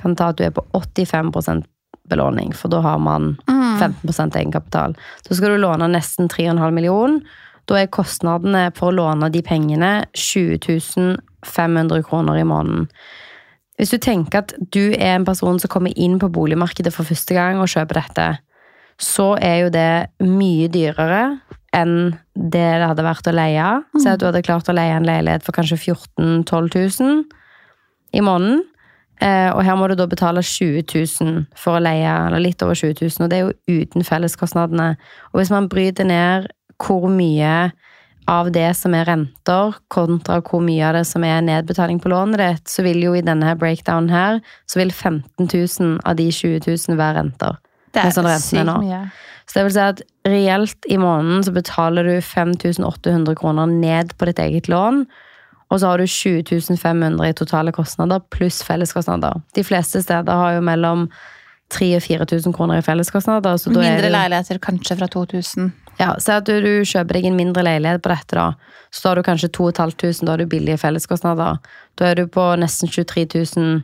Kan 0.00 0.16
ta 0.16 0.32
at 0.32 0.38
du 0.38 0.44
er 0.46 0.54
på 0.54 0.64
85 0.72 1.64
belåning, 2.08 2.52
for 2.54 2.68
da 2.68 2.80
har 2.84 2.98
man 2.98 3.36
Mm. 3.48 3.80
15% 3.80 4.36
egenkapital. 4.36 4.94
Så 5.28 5.34
skal 5.34 5.54
du 5.54 5.58
låne 5.58 5.88
nesten 5.90 6.28
3,5 6.28 6.70
millioner. 6.74 7.20
Da 7.66 7.74
er 7.80 7.86
kostnadene 7.86 8.70
for 8.76 8.92
å 8.92 8.94
låne 8.94 9.30
de 9.32 9.42
pengene 9.42 10.04
20 10.14 11.18
500 11.44 12.02
kroner 12.04 12.36
i 12.40 12.44
måneden. 12.44 12.88
Hvis 13.78 13.90
du 13.90 13.98
tenker 13.98 14.38
at 14.38 14.52
du 14.70 14.92
er 14.92 15.16
en 15.16 15.24
person 15.24 15.58
som 15.58 15.68
kommer 15.68 15.92
inn 15.96 16.18
på 16.18 16.30
boligmarkedet 16.30 16.92
for 16.94 17.04
første 17.04 17.34
gang 17.34 17.58
og 17.58 17.68
kjøper 17.72 17.94
dette, 18.02 18.38
så 19.00 19.34
er 19.42 19.64
jo 19.64 19.70
det 19.74 20.06
mye 20.22 20.68
dyrere 20.70 21.40
enn 21.74 22.12
det 22.36 22.52
det 22.78 22.86
hadde 22.86 23.02
vært 23.02 23.26
å 23.26 23.34
leie. 23.34 23.82
Si 23.98 24.08
at 24.08 24.20
du 24.20 24.26
hadde 24.28 24.44
klart 24.46 24.68
å 24.70 24.76
leie 24.76 24.94
en 24.94 25.08
leilighet 25.08 25.42
for 25.42 25.52
kanskje 25.56 25.80
14 25.80 26.44
000-12 26.44 27.00
000 27.00 27.24
i 28.14 28.22
måneden. 28.22 28.62
Eh, 29.22 29.50
og 29.54 29.62
her 29.64 29.76
må 29.78 29.86
du 29.88 29.94
da 29.98 30.08
betale 30.10 30.42
20 30.42 30.82
000 30.90 31.44
for 31.58 31.78
å 31.78 31.82
leie, 31.82 32.10
eller 32.26 32.42
litt 32.42 32.62
over 32.66 32.74
20 32.74 32.98
000, 32.98 33.24
og 33.24 33.30
det 33.30 33.38
er 33.38 33.46
jo 33.46 33.80
uten 33.82 34.06
felleskostnadene. 34.06 34.94
Og 35.32 35.40
hvis 35.40 35.52
man 35.54 35.70
bryter 35.70 36.08
ned 36.08 36.48
hvor 36.82 37.06
mye 37.08 37.70
av 38.30 38.48
det 38.54 38.70
som 38.78 38.94
er 38.96 39.06
renter, 39.08 39.76
kontra 39.92 40.40
hvor 40.44 40.62
mye 40.64 40.86
av 40.88 40.96
det 40.98 41.04
som 41.08 41.24
er 41.26 41.44
nedbetaling 41.44 42.00
på 42.00 42.10
lånet 42.12 42.40
ditt, 42.40 42.72
så 42.72 42.84
vil 42.86 43.02
jo 43.04 43.12
i 43.14 43.24
denne 43.24 43.52
breakdownen 43.60 44.10
her, 44.12 44.40
så 44.70 44.80
vil 44.80 44.92
15 44.92 45.46
000 45.46 46.00
av 46.08 46.18
de 46.18 46.30
20 46.32 46.64
000 46.66 46.98
være 47.00 47.20
renter. 47.20 47.60
Det 47.94 48.02
er 48.02 48.16
sånn 48.16 48.30
sykt 48.42 48.66
mye. 48.66 49.04
Så 49.44 49.58
det 49.58 49.66
vil 49.66 49.74
si 49.76 49.84
at 49.84 50.02
reelt 50.26 50.88
i 50.88 50.96
måneden 50.98 51.44
så 51.44 51.52
betaler 51.54 52.08
du 52.08 52.14
5800 52.24 53.36
kroner 53.38 53.68
ned 53.70 54.14
på 54.18 54.28
ditt 54.30 54.40
eget 54.40 54.70
lån, 54.72 55.04
og 55.70 55.80
så 55.80 55.86
har 55.90 55.98
du 55.98 56.06
20 56.06 56.76
500 56.76 57.28
i 57.28 57.32
totale 57.32 57.72
kostnader 57.72 58.20
pluss 58.30 58.62
felleskostnader. 58.62 59.40
De 59.54 59.64
fleste 59.64 60.02
steder 60.02 60.32
har 60.32 60.54
jo 60.54 60.60
mellom 60.60 61.08
3000 61.70 61.96
og 61.96 62.02
4000 62.28 62.52
kroner 62.54 62.78
i 62.78 62.82
felleskostnader. 62.84 63.56
Så 63.58 63.72
da 63.72 63.80
er 63.80 63.94
Mindre 63.96 64.10
leiligheter 64.12 64.58
kanskje 64.62 64.96
fra 65.00 65.08
2000. 65.08 65.72
ja, 65.98 66.14
Si 66.20 66.30
at 66.30 66.44
du, 66.44 66.60
du 66.60 66.84
kjøper 66.84 67.14
deg 67.16 67.24
en 67.30 67.36
mindre 67.36 67.64
leilighet 67.64 68.02
på 68.04 68.12
dette, 68.12 68.36
da. 68.36 68.52
Så 68.92 69.08
har 69.08 69.16
du 69.16 69.22
kanskje 69.26 69.48
2500, 69.50 70.26
da 70.26 70.32
har 70.32 70.38
du 70.38 70.46
billige 70.46 70.78
felleskostnader. 70.78 71.58
Da 71.98 72.04
er 72.12 72.14
du 72.20 72.26
på 72.28 72.44
nesten 72.60 72.88
23 72.92 73.82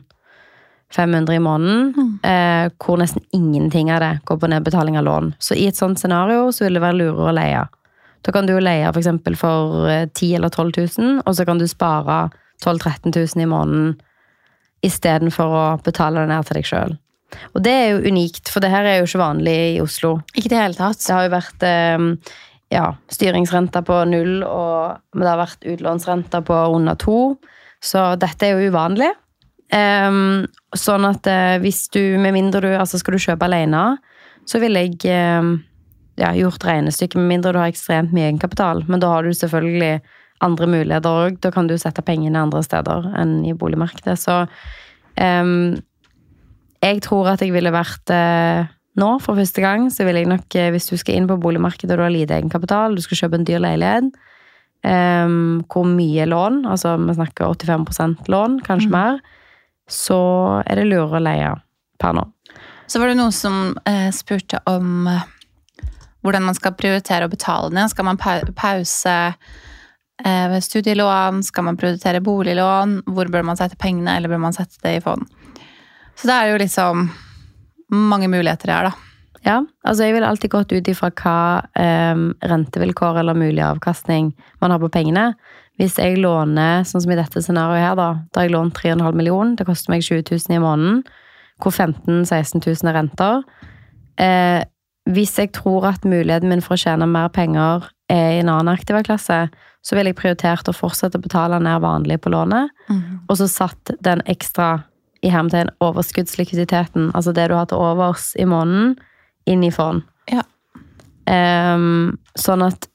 500 0.91 1.33
i 1.35 1.39
måneden, 1.39 1.93
Mm. 1.95 2.19
eh, 2.23 2.69
hvor 2.79 2.97
nesten 2.99 3.23
ingenting 3.33 3.89
av 3.91 3.99
det 4.01 4.19
går 4.25 4.37
på 4.39 4.47
nedbetaling 4.49 4.97
av 4.97 5.03
lån. 5.05 5.33
Så 5.39 5.55
i 5.55 5.67
et 5.67 5.75
sånt 5.75 5.97
scenario 5.99 6.51
så 6.51 6.65
vil 6.65 6.73
det 6.73 6.81
være 6.81 6.97
lurere 6.99 7.31
å 7.31 7.35
leie. 7.35 7.67
Da 8.25 8.33
kan 8.35 8.47
du 8.47 8.53
leie 8.59 8.89
for 8.91 9.01
eksempel 9.01 9.37
for 9.39 9.87
eh, 9.89 10.07
10 10.07 10.35
eller 10.39 10.53
12 10.53 10.71
000, 10.77 11.21
og 11.25 11.35
så 11.37 11.45
kan 11.47 11.61
du 11.61 11.67
spare 11.69 12.23
12 12.63 12.77
000-13 12.83 13.15
000 13.15 13.43
i 13.43 13.49
måneden 13.49 13.95
istedenfor 14.85 15.55
å 15.55 15.63
betale 15.85 16.23
det 16.23 16.31
ned 16.31 16.47
til 16.47 16.57
deg 16.57 16.67
sjøl. 16.67 16.95
Og 17.55 17.63
det 17.63 17.73
er 17.73 17.89
jo 17.93 18.11
unikt, 18.11 18.49
for 18.51 18.63
det 18.63 18.71
her 18.73 18.87
er 18.87 18.99
jo 18.99 19.07
ikke 19.07 19.21
vanlig 19.21 19.57
i 19.75 19.81
Oslo. 19.81 20.17
Ikke 20.35 20.51
det 20.51 20.59
hele 20.59 20.77
tatt. 20.77 20.99
Det 20.99 21.15
har 21.15 21.27
jo 21.27 21.33
vært 21.33 21.65
eh, 21.67 22.05
ja, 22.73 22.85
styringsrenta 23.11 23.83
på 23.87 24.03
null, 24.09 24.41
og, 24.47 25.01
det 25.17 25.27
har 25.27 25.41
vært 25.41 25.67
utlånsrenta 25.73 26.41
på 26.47 26.61
under 26.75 26.99
to. 26.99 27.19
Så 27.81 28.11
dette 28.21 28.47
er 28.47 28.57
jo 28.57 28.71
uvanlig. 28.71 29.11
Um, 29.71 30.49
sånn 30.75 31.07
at 31.07 31.27
eh, 31.31 31.57
hvis 31.63 31.85
du, 31.93 32.01
med 32.19 32.35
mindre 32.35 32.59
du 32.65 32.71
altså 32.75 32.99
skal 32.99 33.15
du 33.15 33.23
kjøpe 33.23 33.47
alene, 33.47 33.85
så 34.49 34.59
ville 34.59 34.83
jeg 34.83 34.97
eh, 35.07 35.51
ja, 36.19 36.33
gjort 36.35 36.65
regnestykket, 36.67 37.19
med 37.19 37.29
mindre 37.35 37.53
du 37.53 37.61
har 37.61 37.71
ekstremt 37.71 38.11
mye 38.15 38.27
egenkapital. 38.29 38.83
Men 38.87 39.03
da 39.03 39.13
har 39.13 39.23
du 39.23 39.31
selvfølgelig 39.35 40.01
andre 40.41 40.67
muligheter 40.67 41.23
òg. 41.27 41.39
Da 41.43 41.51
kan 41.53 41.69
du 41.69 41.77
sette 41.79 42.03
pengene 42.05 42.41
andre 42.41 42.63
steder 42.65 43.11
enn 43.21 43.39
i 43.47 43.55
boligmarkedet. 43.57 44.17
Så 44.19 44.43
um, 45.21 45.77
jeg 46.81 47.01
tror 47.05 47.31
at 47.33 47.43
jeg 47.45 47.53
ville 47.53 47.73
vært 47.73 48.13
uh, 48.13 48.67
nå, 48.99 49.11
for 49.23 49.39
første 49.39 49.63
gang, 49.63 49.87
så 49.93 50.05
vil 50.07 50.19
jeg 50.19 50.29
nok, 50.29 50.49
eh, 50.57 50.71
hvis 50.73 50.89
du 50.89 50.97
skal 50.99 51.15
inn 51.15 51.29
på 51.29 51.39
boligmarkedet 51.39 51.93
og 51.93 52.01
du 52.01 52.03
har 52.03 52.13
lite 52.13 52.35
egenkapital, 52.35 52.97
du 52.97 53.03
skal 53.05 53.21
kjøpe 53.21 53.39
en 53.39 53.47
dyr 53.47 53.61
leilighet, 53.63 54.09
um, 54.83 55.61
hvor 55.71 55.85
mye 55.87 56.25
lån, 56.27 56.65
altså 56.67 56.97
vi 56.99 57.15
snakker 57.15 57.53
85% 57.53 58.27
lån, 58.27 58.59
kanskje 58.65 58.89
Mm. 58.89 58.97
mer, 58.97 59.21
så 59.87 60.63
er 60.65 60.75
det 60.75 60.89
lurere 60.89 61.19
å 61.19 61.23
leie 61.23 61.53
per 61.99 62.13
nå. 62.13 62.25
Så 62.87 62.99
var 62.99 63.07
det 63.07 63.17
noen 63.17 63.31
som 63.31 63.77
eh, 63.85 64.09
spurte 64.11 64.59
om 64.67 65.07
eh, 65.07 65.23
hvordan 66.21 66.45
man 66.45 66.57
skal 66.57 66.75
prioritere 66.77 67.27
å 67.27 67.31
betale 67.31 67.71
ned. 67.73 67.91
Skal 67.91 68.07
man 68.07 68.19
pause 68.19 69.15
eh, 70.25 70.57
studielån? 70.67 71.43
Skal 71.47 71.67
man 71.67 71.79
prioritere 71.81 72.23
boliglån? 72.23 73.01
Hvor 73.09 73.31
bør 73.33 73.45
man 73.47 73.59
sette 73.59 73.79
pengene, 73.79 74.17
eller 74.17 74.31
bør 74.31 74.43
man 74.45 74.57
sette 74.57 74.81
det 74.85 74.97
i 74.99 75.05
fond? 75.05 75.25
Så 76.15 76.29
det 76.29 76.35
er 76.35 76.51
jo 76.51 76.59
liksom 76.61 77.07
mange 77.91 78.29
muligheter 78.31 78.71
her, 78.71 78.91
da. 78.91 79.07
Ja, 79.41 79.57
altså 79.87 80.05
jeg 80.05 80.13
ville 80.13 80.27
alltid 80.29 80.51
gått 80.53 80.73
ut 80.75 80.89
ifra 80.91 81.09
hva 81.17 81.37
ehm, 81.81 82.27
rentevilkår 82.45 83.23
eller 83.23 83.37
mulig 83.37 83.63
avkastning 83.65 84.29
man 84.61 84.73
har 84.73 84.81
på 84.83 84.91
pengene. 84.93 85.31
Hvis 85.81 85.97
jeg 85.97 86.19
låner, 86.21 86.85
sånn 86.85 87.01
som 87.01 87.13
i 87.13 87.17
dette 87.17 87.41
scenarioet 87.41 87.81
her, 87.81 87.95
da, 87.97 88.09
da 88.35 88.43
jeg 88.45 88.53
lånt 88.53 88.77
3,5 88.77 89.17
millioner, 89.17 89.55
det 89.57 89.65
koster 89.65 89.95
meg 89.95 90.05
20 90.05 90.29
000 90.29 90.59
i 90.59 90.61
måneden, 90.61 91.01
hvor 91.61 91.73
15 91.73 92.21
000-16 92.21 92.61
000 92.61 92.91
er 92.91 92.97
renter. 92.99 93.41
Eh, 94.21 94.59
hvis 95.09 95.33
jeg 95.39 95.51
tror 95.57 95.87
at 95.89 96.05
muligheten 96.05 96.51
min 96.51 96.61
for 96.61 96.77
å 96.77 96.81
tjene 96.81 97.07
mer 97.09 97.31
penger 97.33 97.87
er 98.11 98.35
i 98.35 98.39
en 98.43 98.51
annen 98.51 98.73
aktivaklasse, 98.73 99.39
så 99.81 99.97
ville 99.97 100.11
jeg 100.11 100.19
prioritert 100.19 100.69
å 100.69 100.75
fortsette 100.75 101.17
å 101.17 101.23
betale 101.23 101.57
ned 101.63 101.81
vanlig 101.81 102.19
på 102.21 102.29
lånet, 102.33 102.69
og 103.27 103.37
så 103.39 103.47
satt 103.49 103.93
den 104.05 104.21
ekstra 104.29 104.83
i 105.25 105.31
hermetegn 105.33 105.71
overskuddslikviditeten, 105.81 107.11
altså 107.17 107.33
det 107.33 107.47
du 107.49 107.55
har 107.57 107.67
til 107.69 107.81
overs 107.81 108.31
i 108.41 108.45
måneden, 108.49 108.95
inn 109.49 109.65
i 109.65 109.73
fond. 109.73 110.03
Ja. 110.29 110.43
Um, 111.25 112.17
sånn 112.37 112.65
at 112.65 112.87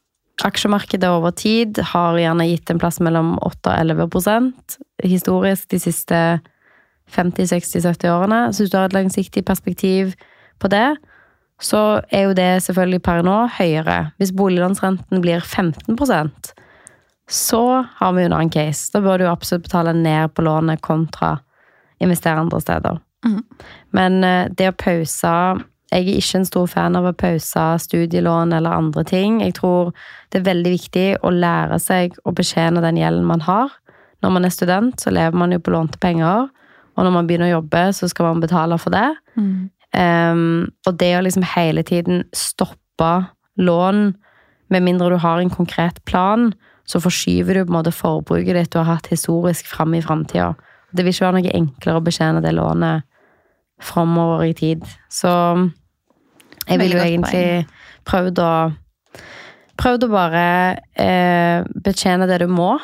aksjemarkedet 0.45 1.09
over 1.09 1.33
tid 1.35 1.79
har 1.93 2.19
gjerne 2.21 2.47
gitt 2.51 2.71
en 2.71 2.81
plass 2.83 2.99
mellom 3.03 3.37
8 3.47 3.73
og 3.73 3.73
11 3.73 4.11
prosent 4.13 4.77
historisk 5.05 5.71
de 5.73 5.81
siste 5.81 6.21
50-60-70 7.15 8.11
årene. 8.11 8.41
Så 8.53 8.65
hvis 8.65 8.73
du 8.73 8.79
har 8.79 8.91
et 8.91 8.97
langsiktig 8.97 9.45
perspektiv 9.47 10.13
på 10.61 10.71
det, 10.73 10.97
så 11.63 12.03
er 12.13 12.29
jo 12.29 12.37
det 12.37 12.51
selvfølgelig 12.67 13.03
per 13.03 13.25
nå 13.25 13.37
høyere. 13.57 14.13
Hvis 14.21 14.35
boliglånsrenten 14.37 15.23
blir 15.25 15.41
15% 15.41 16.55
så 17.29 17.87
har 17.95 18.13
vi 18.13 18.23
jo 18.23 18.27
en 18.31 18.37
annen 18.37 18.51
case. 18.51 18.91
Da 18.93 19.03
bør 19.03 19.19
du 19.19 19.29
absolutt 19.29 19.67
betale 19.67 19.95
ned 19.97 20.35
på 20.35 20.45
lånet 20.47 20.83
kontra 20.83 21.39
investere 22.03 22.39
andre 22.39 22.61
steder. 22.61 23.01
Mm. 23.27 23.41
Men 23.97 24.25
eh, 24.25 24.53
det 24.53 24.71
å 24.71 24.77
pause 24.77 25.33
Jeg 25.87 26.03
er 26.03 26.17
ikke 26.19 26.39
en 26.41 26.49
stor 26.49 26.67
fan 26.67 26.97
av 26.99 27.05
å 27.07 27.15
pause 27.15 27.63
studielån 27.79 28.53
eller 28.53 28.75
andre 28.75 29.05
ting. 29.07 29.37
Jeg 29.41 29.55
tror 29.55 29.93
det 30.35 30.41
er 30.41 30.49
veldig 30.49 30.73
viktig 30.73 31.05
å 31.23 31.31
lære 31.31 31.79
seg 31.79 32.17
å 32.27 32.33
betjene 32.35 32.83
den 32.83 32.99
gjelden 32.99 33.23
man 33.25 33.45
har. 33.47 33.71
Når 34.21 34.35
man 34.35 34.49
er 34.49 34.51
student, 34.51 34.99
så 34.99 35.13
lever 35.15 35.39
man 35.39 35.55
jo 35.55 35.61
på 35.63 35.71
lånte 35.71 36.01
penger. 36.03 36.51
Og 36.97 37.07
når 37.07 37.15
man 37.15 37.29
begynner 37.31 37.47
å 37.53 37.61
jobbe, 37.61 37.85
så 37.95 38.11
skal 38.11 38.33
man 38.33 38.43
betale 38.43 38.81
for 38.83 38.97
det. 38.97 39.07
Mm. 39.39 39.71
Um, 39.95 40.73
og 40.87 40.97
det 41.01 41.13
å 41.17 41.23
liksom 41.25 41.45
hele 41.55 41.85
tiden 41.87 42.25
stoppe 42.37 43.13
lån, 43.57 44.15
med 44.69 44.83
mindre 44.83 45.13
du 45.13 45.21
har 45.23 45.39
en 45.39 45.53
konkret 45.53 46.01
plan, 46.11 46.51
så 46.87 46.99
forskyver 47.03 47.55
du 47.55 47.65
på 47.65 47.71
en 47.71 47.79
måte 47.79 47.95
forbruket 47.95 48.57
ditt 48.57 48.73
du 48.75 48.81
har 48.81 48.97
hatt 48.97 49.11
historisk 49.11 49.69
fram 49.71 49.95
i 49.95 50.03
framtida. 50.03 50.55
Det 50.91 51.05
vil 51.05 51.15
ikke 51.15 51.27
være 51.27 51.39
noe 51.39 51.55
enklere 51.55 52.01
å 52.01 52.05
betjene 52.07 52.43
det 52.43 52.55
lånet 52.55 53.07
framover 53.83 54.47
i 54.47 54.57
tid. 54.57 54.83
Så 55.13 55.31
jeg 56.67 56.81
ville 56.81 56.99
jo 56.99 57.05
egentlig 57.05 57.47
prøvd 58.09 58.43
å 58.43 58.51
Prøvd 59.77 60.07
å 60.07 60.09
bare 60.09 60.43
eh, 60.97 61.59
betjene 61.85 62.25
det 62.31 62.39
du 62.41 62.47
må. 62.49 62.79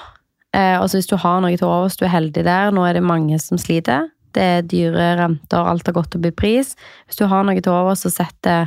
Eh, 0.53 0.77
og 0.77 0.91
så 0.91 0.99
hvis 0.99 1.09
du 1.09 1.15
har 1.17 1.39
noe 1.41 1.57
til 1.57 1.65
overs, 1.65 1.97
du 1.97 2.05
er 2.05 2.13
heldig 2.13 2.43
der. 2.45 2.69
Nå 2.69 2.85
er 2.85 2.99
det 2.99 3.05
mange 3.09 3.39
som 3.41 3.57
sliter. 3.57 4.11
Det 4.33 4.43
er 4.43 4.63
dyre 4.69 5.09
renter, 5.21 5.59
alt 5.69 5.87
har 5.87 5.97
gått 5.97 6.17
opp 6.17 6.27
i 6.27 6.31
pris. 6.35 6.75
Hvis 7.07 7.19
du 7.21 7.27
har 7.29 7.45
noe 7.45 7.61
til 7.61 7.73
over, 7.73 7.95
så 7.99 8.11
sett 8.13 8.37
det, 8.47 8.61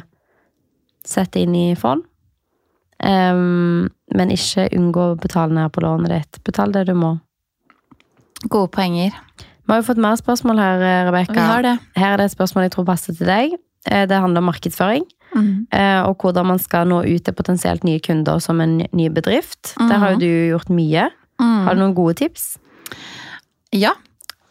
sett 1.05 1.31
det 1.33 1.45
inn 1.47 1.55
i 1.55 1.67
fond. 1.79 2.03
Um, 3.03 3.89
men 4.15 4.31
ikke 4.31 4.69
unngå 4.77 5.09
å 5.11 5.17
betale 5.19 5.51
ned 5.53 5.73
på 5.75 5.81
lånet 5.83 6.13
ditt. 6.13 6.39
Betal 6.47 6.71
det 6.71 6.85
du 6.87 6.93
må. 6.97 7.15
Gode 8.47 8.69
poenger. 8.75 9.11
Vi 9.65 9.73
har 9.73 9.81
jo 9.81 9.87
fått 9.87 10.01
mer 10.01 10.15
spørsmål 10.19 10.61
her, 10.61 10.83
Rebekka. 11.09 11.41
Her 11.97 12.13
er 12.13 12.17
det 12.21 12.27
et 12.29 12.35
spørsmål 12.35 12.67
jeg 12.67 12.75
tror 12.75 12.85
passer 12.87 13.17
til 13.17 13.27
deg. 13.29 13.55
Eh, 13.89 14.05
Det 14.05 14.19
handler 14.21 14.43
om 14.43 14.49
markedsføring. 14.51 15.05
Mm. 15.35 15.67
eh, 15.73 16.01
Og 16.07 16.15
hvordan 16.21 16.45
man 16.45 16.59
skal 16.59 16.87
nå 16.87 17.01
ut 17.03 17.23
til 17.25 17.33
potensielt 17.33 17.83
nye 17.83 17.99
kunder 17.99 18.39
som 18.39 18.61
en 18.61 18.77
ny 18.93 19.09
bedrift. 19.09 19.73
Der 19.77 19.97
har 19.97 20.13
jo 20.13 20.19
du 20.21 20.29
gjort 20.53 20.69
mye. 20.69 21.09
Mm. 21.41 21.65
Har 21.65 21.73
du 21.75 21.79
noen 21.81 21.95
gode 21.97 22.13
tips? 22.21 22.57
Ja, 23.73 23.91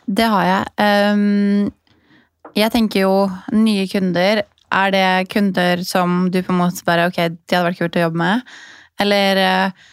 det 0.07 0.29
har 0.31 0.45
jeg. 0.49 0.75
Ehm, 0.85 1.73
jeg 2.55 2.73
tenker 2.75 3.05
jo 3.07 3.17
nye 3.57 3.87
kunder. 3.91 4.45
Er 4.75 4.95
det 4.95 5.09
kunder 5.33 5.83
som 5.87 6.29
du 6.35 6.41
på 6.43 6.53
en 6.53 6.59
måte 6.59 6.85
bare 6.87 7.09
Ok, 7.09 7.21
de 7.31 7.55
hadde 7.55 7.67
vært 7.69 7.81
kult 7.81 7.99
å 7.99 8.07
jobbe 8.07 8.21
med? 8.21 8.55
Eller 9.03 9.41
eh, 9.43 9.85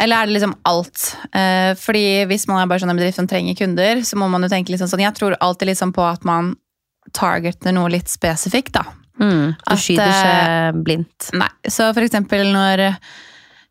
eller 0.00 0.16
er 0.16 0.28
det 0.28 0.36
liksom 0.38 0.54
alt? 0.64 1.02
Eh, 1.36 1.74
fordi 1.76 2.24
hvis 2.30 2.46
man 2.48 2.62
er 2.62 2.68
bare 2.70 2.80
sånn 2.80 2.92
en 2.94 2.96
bedrift 2.96 3.18
som 3.20 3.28
trenger 3.28 3.58
kunder, 3.58 4.00
så 4.06 4.16
må 4.16 4.30
man 4.32 4.46
jo 4.46 4.48
tenke 4.48 4.72
litt 4.72 4.80
sånn 4.80 5.02
Jeg 5.02 5.16
tror 5.18 5.36
alltid 5.44 5.68
liksom 5.68 5.92
på 5.92 6.06
at 6.06 6.24
man 6.24 6.54
targeter 7.16 7.74
noe 7.76 7.90
litt 7.92 8.08
spesifikt, 8.08 8.72
da. 8.78 8.86
Mm. 9.20 9.52
Du 9.52 9.74
At, 9.74 9.82
skyter 9.82 10.06
eh, 10.06 10.70
ikke 10.70 10.84
blindt. 10.86 11.28
Nei, 11.36 11.50
så 11.68 11.90
for 11.92 12.06
eksempel 12.06 12.48
når 12.54 12.86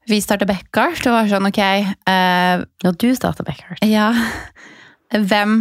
vi 0.09 0.19
startet 0.21 0.49
Beckhart, 0.49 1.01
det 1.05 1.13
var 1.13 1.29
sånn 1.29 1.49
ok 1.49 1.59
eh, 1.61 2.61
Når 2.85 2.99
du 3.01 3.09
starter 3.17 3.45
Beckert. 3.47 3.81
Ja. 3.85 4.11
Hvem 5.15 5.59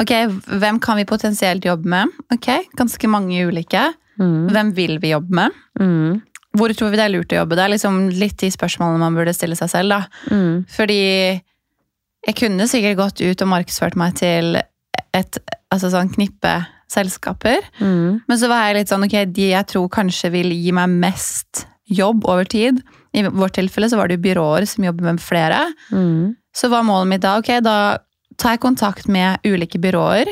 Ok, 0.00 0.14
hvem 0.48 0.78
kan 0.80 0.96
vi 0.96 1.04
potensielt 1.04 1.66
jobbe 1.66 1.88
med? 1.92 2.12
Ok, 2.32 2.48
ganske 2.78 3.08
mange 3.12 3.42
ulike. 3.44 3.82
Mm. 4.16 4.48
Hvem 4.48 4.72
vil 4.76 4.96
vi 5.02 5.12
jobbe 5.12 5.36
med? 5.36 5.58
Mm. 5.80 6.22
Hvor 6.56 6.72
tror 6.74 6.90
vi 6.90 6.98
det 6.98 7.04
er 7.04 7.12
lurt 7.12 7.34
å 7.34 7.42
jobbe? 7.42 7.58
Det 7.58 7.66
er 7.66 7.72
liksom 7.74 7.98
litt 8.16 8.38
de 8.40 8.48
spørsmålene 8.50 9.02
man 9.02 9.18
burde 9.18 9.34
stille 9.36 9.58
seg 9.58 9.70
selv, 9.70 9.92
da. 9.92 10.32
Mm. 10.32 10.64
Fordi 10.72 11.02
jeg 12.26 12.36
kunne 12.40 12.68
sikkert 12.68 12.98
gått 12.98 13.20
ut 13.20 13.44
og 13.44 13.52
markedsført 13.52 13.96
meg 14.00 14.16
til 14.20 14.56
et 15.16 15.40
altså 15.70 15.92
sånn 15.92 16.10
knippe 16.16 16.56
selskaper. 16.90 17.62
Mm. 17.78 18.20
Men 18.26 18.40
så 18.40 18.48
var 18.50 18.66
jeg 18.66 18.80
litt 18.80 18.92
sånn, 18.92 19.06
ok, 19.06 19.20
de 19.30 19.52
jeg 19.52 19.70
tror 19.70 19.90
kanskje 19.92 20.32
vil 20.34 20.50
gi 20.56 20.72
meg 20.74 20.96
mest 21.04 21.66
jobb 21.90 22.24
over 22.24 22.48
tid. 22.48 22.80
I 23.12 23.26
vårt 23.28 23.58
tilfelle 23.58 23.90
så 23.90 23.98
var 23.98 24.08
det 24.08 24.18
jo 24.18 24.26
byråer 24.30 24.66
som 24.70 24.86
jobber 24.86 25.12
med 25.12 25.22
flere. 25.22 25.66
Mm. 25.92 26.38
Så 26.56 26.70
var 26.72 26.86
målet 26.86 27.12
mitt 27.12 27.22
da, 27.26 27.36
ok, 27.38 27.58
da 27.62 27.76
tar 28.40 28.56
jeg 28.56 28.62
kontakt 28.64 29.08
med 29.12 29.44
ulike 29.44 29.78
byråer 29.82 30.30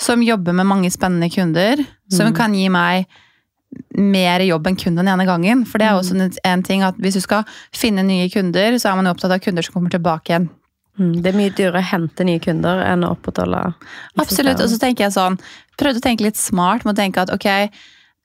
som 0.00 0.20
jobber 0.24 0.52
med 0.56 0.68
mange 0.68 0.90
spennende 0.92 1.28
kunder, 1.32 1.80
som 2.12 2.28
Mm. 2.30 2.34
kan 2.36 2.54
gi 2.54 2.68
meg 2.68 3.06
mer 3.96 4.40
jobb 4.44 4.66
enn 4.68 4.76
kun 4.76 4.94
den 4.96 5.08
ene 5.08 5.24
gangen. 5.28 5.64
For 5.68 5.78
det 5.78 5.86
er 5.88 5.96
også 5.98 6.14
en, 6.16 6.32
en 6.44 6.62
ting 6.62 6.82
at 6.86 6.96
hvis 7.00 7.14
du 7.18 7.20
skal 7.20 7.44
finne 7.74 8.04
nye 8.06 8.28
kunder, 8.32 8.76
så 8.80 8.90
er 8.90 8.96
man 8.96 9.08
jo 9.08 9.12
opptatt 9.16 9.32
av 9.36 9.42
kunder 9.44 9.64
som 9.64 9.74
kommer 9.76 9.92
tilbake 9.92 10.32
igjen. 10.32 10.48
Mm. 10.98 11.12
Det 11.20 11.28
er 11.28 11.36
mye 11.36 11.52
dyrere 11.52 11.82
å 11.82 11.90
hente 11.90 12.24
nye 12.24 12.40
kunder 12.40 12.80
enn 12.86 13.04
å 13.04 13.10
opprettholde 13.16 13.74
Absolutt. 14.16 14.62
Og 14.64 14.70
så 14.72 14.78
tenker 14.80 15.04
jeg 15.04 15.12
sånn, 15.12 15.36
prøvde 15.76 16.00
å 16.00 16.06
tenke 16.06 16.24
litt 16.24 16.38
smart 16.40 16.86
med 16.86 16.94
å 16.94 17.00
tenke 17.02 17.20
at 17.20 17.32
ok, 17.34 17.68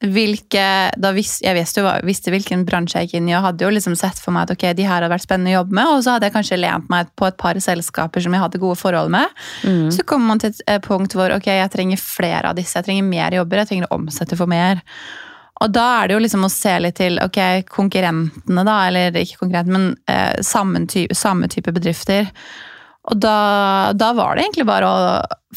hvilke 0.01 0.65
vis, 1.13 1.35
Jeg 1.43 1.53
visste, 1.55 1.81
jo, 1.83 1.89
visste 2.07 2.31
hvilken 2.33 2.65
bransje 2.65 2.97
jeg 2.99 3.07
gikk 3.09 3.19
inn 3.19 3.29
i, 3.29 3.35
og 3.37 3.43
hadde 3.45 3.65
jo 3.65 3.71
liksom 3.73 3.95
sett 3.99 4.17
for 4.17 4.33
meg 4.33 4.47
at 4.49 4.55
ok, 4.55 4.65
de 4.77 4.85
her 4.87 4.97
hadde 4.97 5.11
vært 5.13 5.25
spennende 5.27 5.53
å 5.53 5.59
jobbe 5.59 5.77
med, 5.77 5.91
og 5.93 6.03
så 6.03 6.15
hadde 6.15 6.29
jeg 6.29 6.35
kanskje 6.35 6.57
lent 6.61 6.89
meg 6.89 7.11
på 7.19 7.27
et 7.29 7.37
par 7.37 7.59
selskaper 7.61 8.23
som 8.25 8.33
jeg 8.33 8.41
hadde 8.41 8.61
gode 8.63 8.79
forhold 8.81 9.13
med. 9.13 9.29
Mm. 9.63 9.91
Så 9.93 10.05
kommer 10.09 10.33
man 10.33 10.41
til 10.41 10.55
et 10.65 10.85
punkt 10.87 11.13
hvor 11.17 11.33
ok, 11.35 11.51
jeg 11.53 11.73
trenger 11.73 12.01
flere 12.01 12.49
av 12.49 12.57
disse, 12.57 12.73
jeg 12.79 12.87
trenger 12.89 13.05
mer 13.11 13.37
jobber, 13.37 13.61
jeg 13.61 13.71
trenger 13.73 13.91
å 13.91 13.99
omsette 13.99 14.39
for 14.39 14.49
mer. 14.49 14.81
Og 15.61 15.69
da 15.69 15.85
er 15.99 16.09
det 16.09 16.15
jo 16.17 16.23
liksom 16.23 16.47
å 16.47 16.49
se 16.49 16.73
litt 16.81 16.97
til 16.97 17.21
ok, 17.21 17.39
konkurrentene, 17.69 18.65
da, 18.65 18.79
eller 18.89 19.21
ikke 19.21 19.43
konkurrentene, 19.43 19.77
men 19.77 19.95
eh, 20.09 20.41
samme, 20.41 20.81
type, 20.89 21.13
samme 21.13 21.51
type 21.53 21.69
bedrifter. 21.75 22.31
Og 23.11 23.17
da, 23.21 23.93
da 23.97 24.11
var 24.17 24.33
det 24.33 24.47
egentlig 24.47 24.65
bare 24.69 24.89
å 24.89 24.97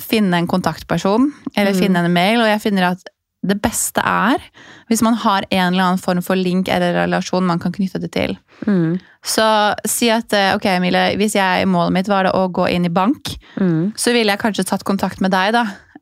finne 0.01 0.37
en 0.43 0.49
kontaktperson, 0.51 1.31
eller 1.57 1.73
Mm. 1.73 1.81
finne 1.81 2.05
en 2.05 2.13
mail, 2.13 2.41
og 2.41 2.49
jeg 2.53 2.61
finner 2.61 2.91
at 2.91 3.09
det 3.45 3.59
beste 3.63 4.01
er 4.01 4.41
hvis 4.89 5.03
man 5.05 5.15
har 5.21 5.45
en 5.51 5.73
eller 5.75 5.85
annen 5.85 6.01
form 6.01 6.23
for 6.25 6.39
link 6.39 6.69
eller 6.73 6.95
relasjon 6.97 7.45
man 7.45 7.61
kan 7.61 7.75
knytte 7.75 8.01
det 8.01 8.11
til. 8.15 8.35
Mm. 8.67 8.97
Så 9.25 9.45
si 9.89 10.09
at 10.13 10.33
eh, 10.37 10.55
ok, 10.57 10.65
Emilie, 10.77 11.15
hvis 11.21 11.37
jeg, 11.37 11.69
målet 11.69 11.93
mitt 11.99 12.09
var 12.09 12.25
det 12.29 12.33
å 12.37 12.47
gå 12.53 12.69
inn 12.73 12.89
i 12.89 12.93
bank, 12.93 13.37
Mm. 13.55 13.93
så 13.95 14.11
ville 14.11 14.33
jeg 14.33 14.41
kanskje 14.43 14.65
tatt 14.67 14.83
kontakt 14.83 15.21
med 15.23 15.31
deg, 15.31 15.53
da. 15.55 15.61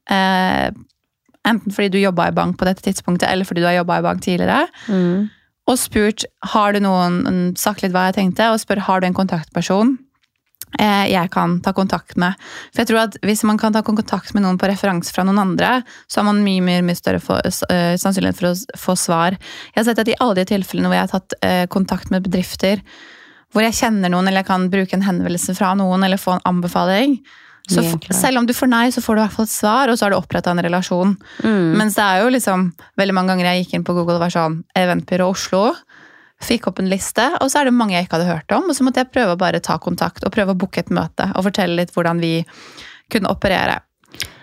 Eh, 0.09 0.71
enten 1.45 1.75
fordi 1.75 1.91
du 1.93 1.99
jobba 2.01 2.31
i 2.31 2.35
bank 2.37 2.57
på 2.57 2.65
dette 2.65 2.81
tidspunktet, 2.87 3.29
eller 3.29 3.45
fordi 3.45 3.61
du 3.61 3.67
har 3.69 3.75
jobba 3.81 3.99
i 3.99 4.05
bank 4.07 4.23
tidligere. 4.25 4.69
Mm. 4.89 5.27
Og 5.69 5.77
spurt 5.79 6.25
har 6.55 6.73
du 6.73 6.81
noen, 6.81 7.53
sagt 7.61 7.83
litt 7.85 7.93
hva 7.93 8.07
jeg 8.09 8.17
tenkte, 8.21 8.49
og 8.51 8.59
spør 8.63 8.81
har 8.87 9.03
du 9.03 9.07
en 9.11 9.19
kontaktperson 9.19 9.99
jeg 10.81 11.31
kan 11.31 11.59
ta 11.61 11.73
kontakt 11.77 12.17
med. 12.17 12.39
For 12.73 12.83
jeg 12.83 12.89
tror 12.89 13.01
at 13.03 13.17
Hvis 13.23 13.43
man 13.45 13.59
kan 13.61 13.75
ta 13.75 13.83
kontakt 13.83 14.33
med 14.35 14.43
noen 14.43 14.59
på 14.59 14.67
referanse 14.71 15.13
fra 15.13 15.25
noen 15.25 15.39
andre, 15.39 15.83
så 16.09 16.21
har 16.21 16.29
man 16.31 16.43
mye 16.45 16.63
mye, 16.65 16.83
mye 16.83 16.97
større 16.97 17.21
for, 17.21 17.41
uh, 17.45 17.95
sannsynlighet 18.01 18.39
for 18.39 18.51
å 18.51 18.79
få 18.79 18.97
svar. 18.97 19.37
Jeg 19.73 19.83
har 19.83 19.85
sett 19.91 20.03
at 20.03 20.09
I 20.09 20.19
alle 20.19 20.41
de 20.41 20.49
tilfellene 20.55 20.89
hvor 20.89 20.97
jeg 20.97 21.07
har 21.07 21.13
tatt 21.13 21.39
uh, 21.45 21.67
kontakt 21.69 22.11
med 22.11 22.25
bedrifter, 22.25 22.83
hvor 23.53 23.63
jeg 23.67 23.77
kjenner 23.77 24.09
noen, 24.09 24.29
eller 24.29 24.41
jeg 24.41 24.49
kan 24.49 24.71
bruke 24.73 24.97
en 24.97 25.05
henvendelse 25.05 25.55
fra 25.59 25.75
noen, 25.77 26.05
eller 26.07 26.21
få 26.21 26.39
en 26.39 26.47
anbefaling 26.49 27.21
så 27.71 27.99
Selv 28.11 28.39
om 28.39 28.47
du 28.47 28.55
får 28.55 28.67
nei, 28.67 28.87
så 28.91 29.01
får 29.03 29.15
du 29.15 29.21
i 29.21 29.23
hvert 29.23 29.35
fall 29.37 29.47
et 29.47 29.53
svar, 29.55 29.91
og 29.91 29.99
så 29.99 30.07
har 30.07 30.13
du 30.13 30.19
oppretta 30.19 30.51
en 30.51 30.63
relasjon. 30.65 31.15
Mm. 31.45 31.79
Mens 31.79 31.95
det 31.99 32.05
er 32.05 32.25
jo 32.25 32.33
liksom 32.35 32.65
veldig 32.99 33.15
mange 33.15 33.33
ganger 33.33 33.49
jeg 33.49 33.63
gikk 33.63 33.77
inn 33.79 33.87
på 33.87 33.95
Google 33.97 34.19
og 34.19 34.25
var 34.25 34.35
sånn 34.35 34.59
Eventbyrå 34.79 35.29
Oslo. 35.31 35.63
Fikk 36.43 36.67
opp 36.71 36.81
en 36.83 36.91
liste, 36.91 37.25
og 37.41 37.51
så 37.53 37.61
er 37.61 37.69
det 37.71 37.75
mange 37.77 37.95
jeg 37.95 38.09
ikke 38.09 38.19
hadde 38.19 38.33
hørt 38.33 38.53
om. 38.57 38.69
Og 38.69 38.75
så 38.77 38.83
måtte 38.87 39.03
jeg 39.05 39.13
prøve 39.15 39.37
å 39.37 39.41
bare 39.41 39.61
ta 39.63 39.79
kontakt 39.79 40.25
og 40.27 40.35
prøve 40.35 40.55
å 40.57 40.59
booke 40.59 40.83
et 40.83 40.91
møte 40.91 41.31
og 41.37 41.47
fortelle 41.47 41.79
litt 41.79 41.95
hvordan 41.95 42.21
vi 42.23 42.41
kunne 43.13 43.31
operere. 43.31 43.81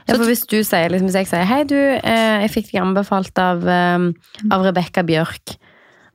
Ja, 0.09 0.15
for 0.15 0.25
hvis 0.25 0.45
du 0.49 0.57
sier, 0.65 0.89
liksom, 0.89 1.09
hvis 1.11 1.19
jeg 1.19 1.27
sier 1.29 1.45
hei 1.45 1.63
du, 1.69 1.77
eh, 1.77 2.39
jeg 2.45 2.53
fikk 2.55 2.71
deg 2.71 2.81
anbefalt 2.81 3.37
av, 3.37 3.67
eh, 3.67 4.07
av 4.49 4.63
Rebekka 4.65 5.03
Bjørk. 5.05 5.57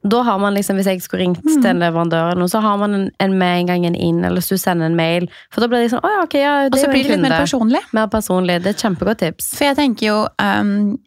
Da 0.04 0.22
har 0.22 0.38
man 0.38 0.52
liksom, 0.52 0.76
Hvis 0.76 0.86
jeg 0.86 1.00
skulle 1.00 1.22
ringt 1.24 1.44
Mm. 1.44 1.62
den 1.62 1.78
leverandøren, 1.80 2.36
leverandør, 2.36 2.50
så 2.50 2.60
har 2.60 2.76
man 2.76 2.94
en, 2.94 3.10
en 3.20 3.38
med 3.38 3.60
en 3.60 3.66
gang 3.66 3.86
en 3.86 3.94
inn, 3.94 4.24
eller 4.24 4.36
hvis 4.40 4.50
du 4.50 4.56
sender 4.58 4.86
en 4.86 4.96
mail. 4.96 5.28
For 5.50 5.62
da 5.62 5.68
blir 5.68 5.80
det 5.80 5.92
sånn, 5.92 6.02
ja, 6.04 6.22
ok, 6.22 6.34
ja, 6.34 6.64
Og 6.66 6.72
det 6.72 6.80
så 6.80 6.84
er 6.84 6.88
jo 6.88 6.92
blir 6.92 7.08
det 7.08 7.20
litt 7.20 7.28
mer 7.30 7.40
personlig. 7.40 7.80
Mer 7.92 8.06
personlig. 8.08 8.62
Det 8.62 8.66
er 8.66 8.76
et 8.76 8.84
kjempegodt 8.84 9.18
tips. 9.18 9.54
For 9.56 9.64
jeg 9.64 9.76
tenker 9.76 10.06
jo 10.06 10.28
um, 10.38 10.98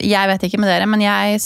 Jeg 0.00 0.26
vet 0.26 0.42
ikke 0.48 0.58
med 0.58 0.68
dere, 0.68 0.86
men 0.88 1.00
jeg 1.00 1.40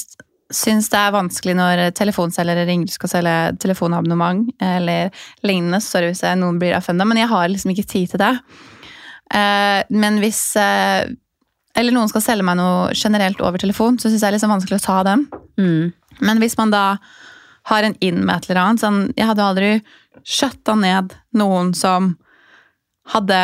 syns 0.52 0.90
det 0.92 1.00
er 1.00 1.14
vanskelig 1.14 1.54
når 1.56 1.82
telefonselgere 1.96 2.66
ringer 2.68 2.90
og 2.90 2.96
skal 2.98 3.12
selge 3.14 3.34
telefonabonnement 3.62 4.50
eller 4.62 5.10
lignende. 5.46 5.80
Sorry 5.82 6.10
hvis 6.12 6.24
noen 6.40 6.60
blir 6.60 6.76
offenda, 6.76 7.06
men 7.08 7.20
jeg 7.20 7.30
har 7.32 7.48
liksom 7.48 7.72
ikke 7.72 7.88
tid 7.88 8.12
til 8.12 8.22
det. 8.22 8.32
Eh, 9.32 9.80
men 9.88 10.20
hvis 10.22 10.40
eh, 10.60 11.08
Eller 11.74 11.90
noen 11.90 12.06
skal 12.06 12.22
selge 12.22 12.44
meg 12.46 12.58
noe 12.60 12.92
generelt 12.94 13.40
over 13.42 13.58
telefon, 13.58 13.96
så 13.98 14.06
syns 14.06 14.20
jeg 14.20 14.22
det 14.22 14.28
er 14.28 14.36
liksom 14.36 14.52
vanskelig 14.52 14.76
å 14.78 14.84
ta 14.84 14.98
dem. 15.08 15.24
Mm. 15.58 15.92
Men 16.22 16.42
hvis 16.42 16.54
man 16.60 16.70
da 16.70 16.84
har 17.70 17.86
en 17.86 17.96
inn 18.04 18.20
med 18.22 18.36
et 18.36 18.50
eller 18.50 18.60
annet 18.62 18.84
sånn, 18.84 19.00
Jeg 19.16 19.26
hadde 19.30 19.48
aldri 19.48 19.70
skjøtta 20.22 20.76
ned 20.78 21.16
noen 21.34 21.72
som 21.74 22.12
hadde 23.10 23.40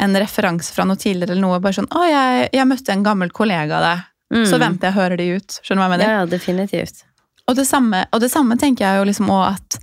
en 0.00 0.16
referanse 0.18 0.72
fra 0.74 0.86
noe 0.88 0.98
tidligere 0.98 1.34
eller 1.34 1.44
noe. 1.44 1.60
Bare 1.60 1.76
sånn 1.76 1.90
'Å, 1.90 2.02
jeg, 2.08 2.48
jeg 2.54 2.70
møtte 2.70 2.92
en 2.94 3.04
gammel 3.04 3.30
kollega 3.30 3.78
av 3.78 3.84
deg.' 3.88 4.10
Mm. 4.34 4.46
Så 4.50 4.58
venter 4.58 4.88
jeg 4.88 4.94
og 4.94 5.00
hører 5.00 5.20
de 5.20 5.28
ut. 5.38 5.58
Skjønner 5.62 5.78
du 5.78 5.84
hva 5.84 5.88
jeg 5.88 5.94
mener? 5.94 6.14
Ja, 6.14 6.24
definitivt. 6.28 7.04
Og, 7.44 7.56
det 7.58 7.66
samme, 7.68 8.04
og 8.10 8.22
det 8.24 8.30
samme 8.32 8.56
tenker 8.60 8.86
jeg 8.86 9.00
jo 9.00 9.06
liksom 9.10 9.28
òg 9.32 9.44
at 9.52 9.78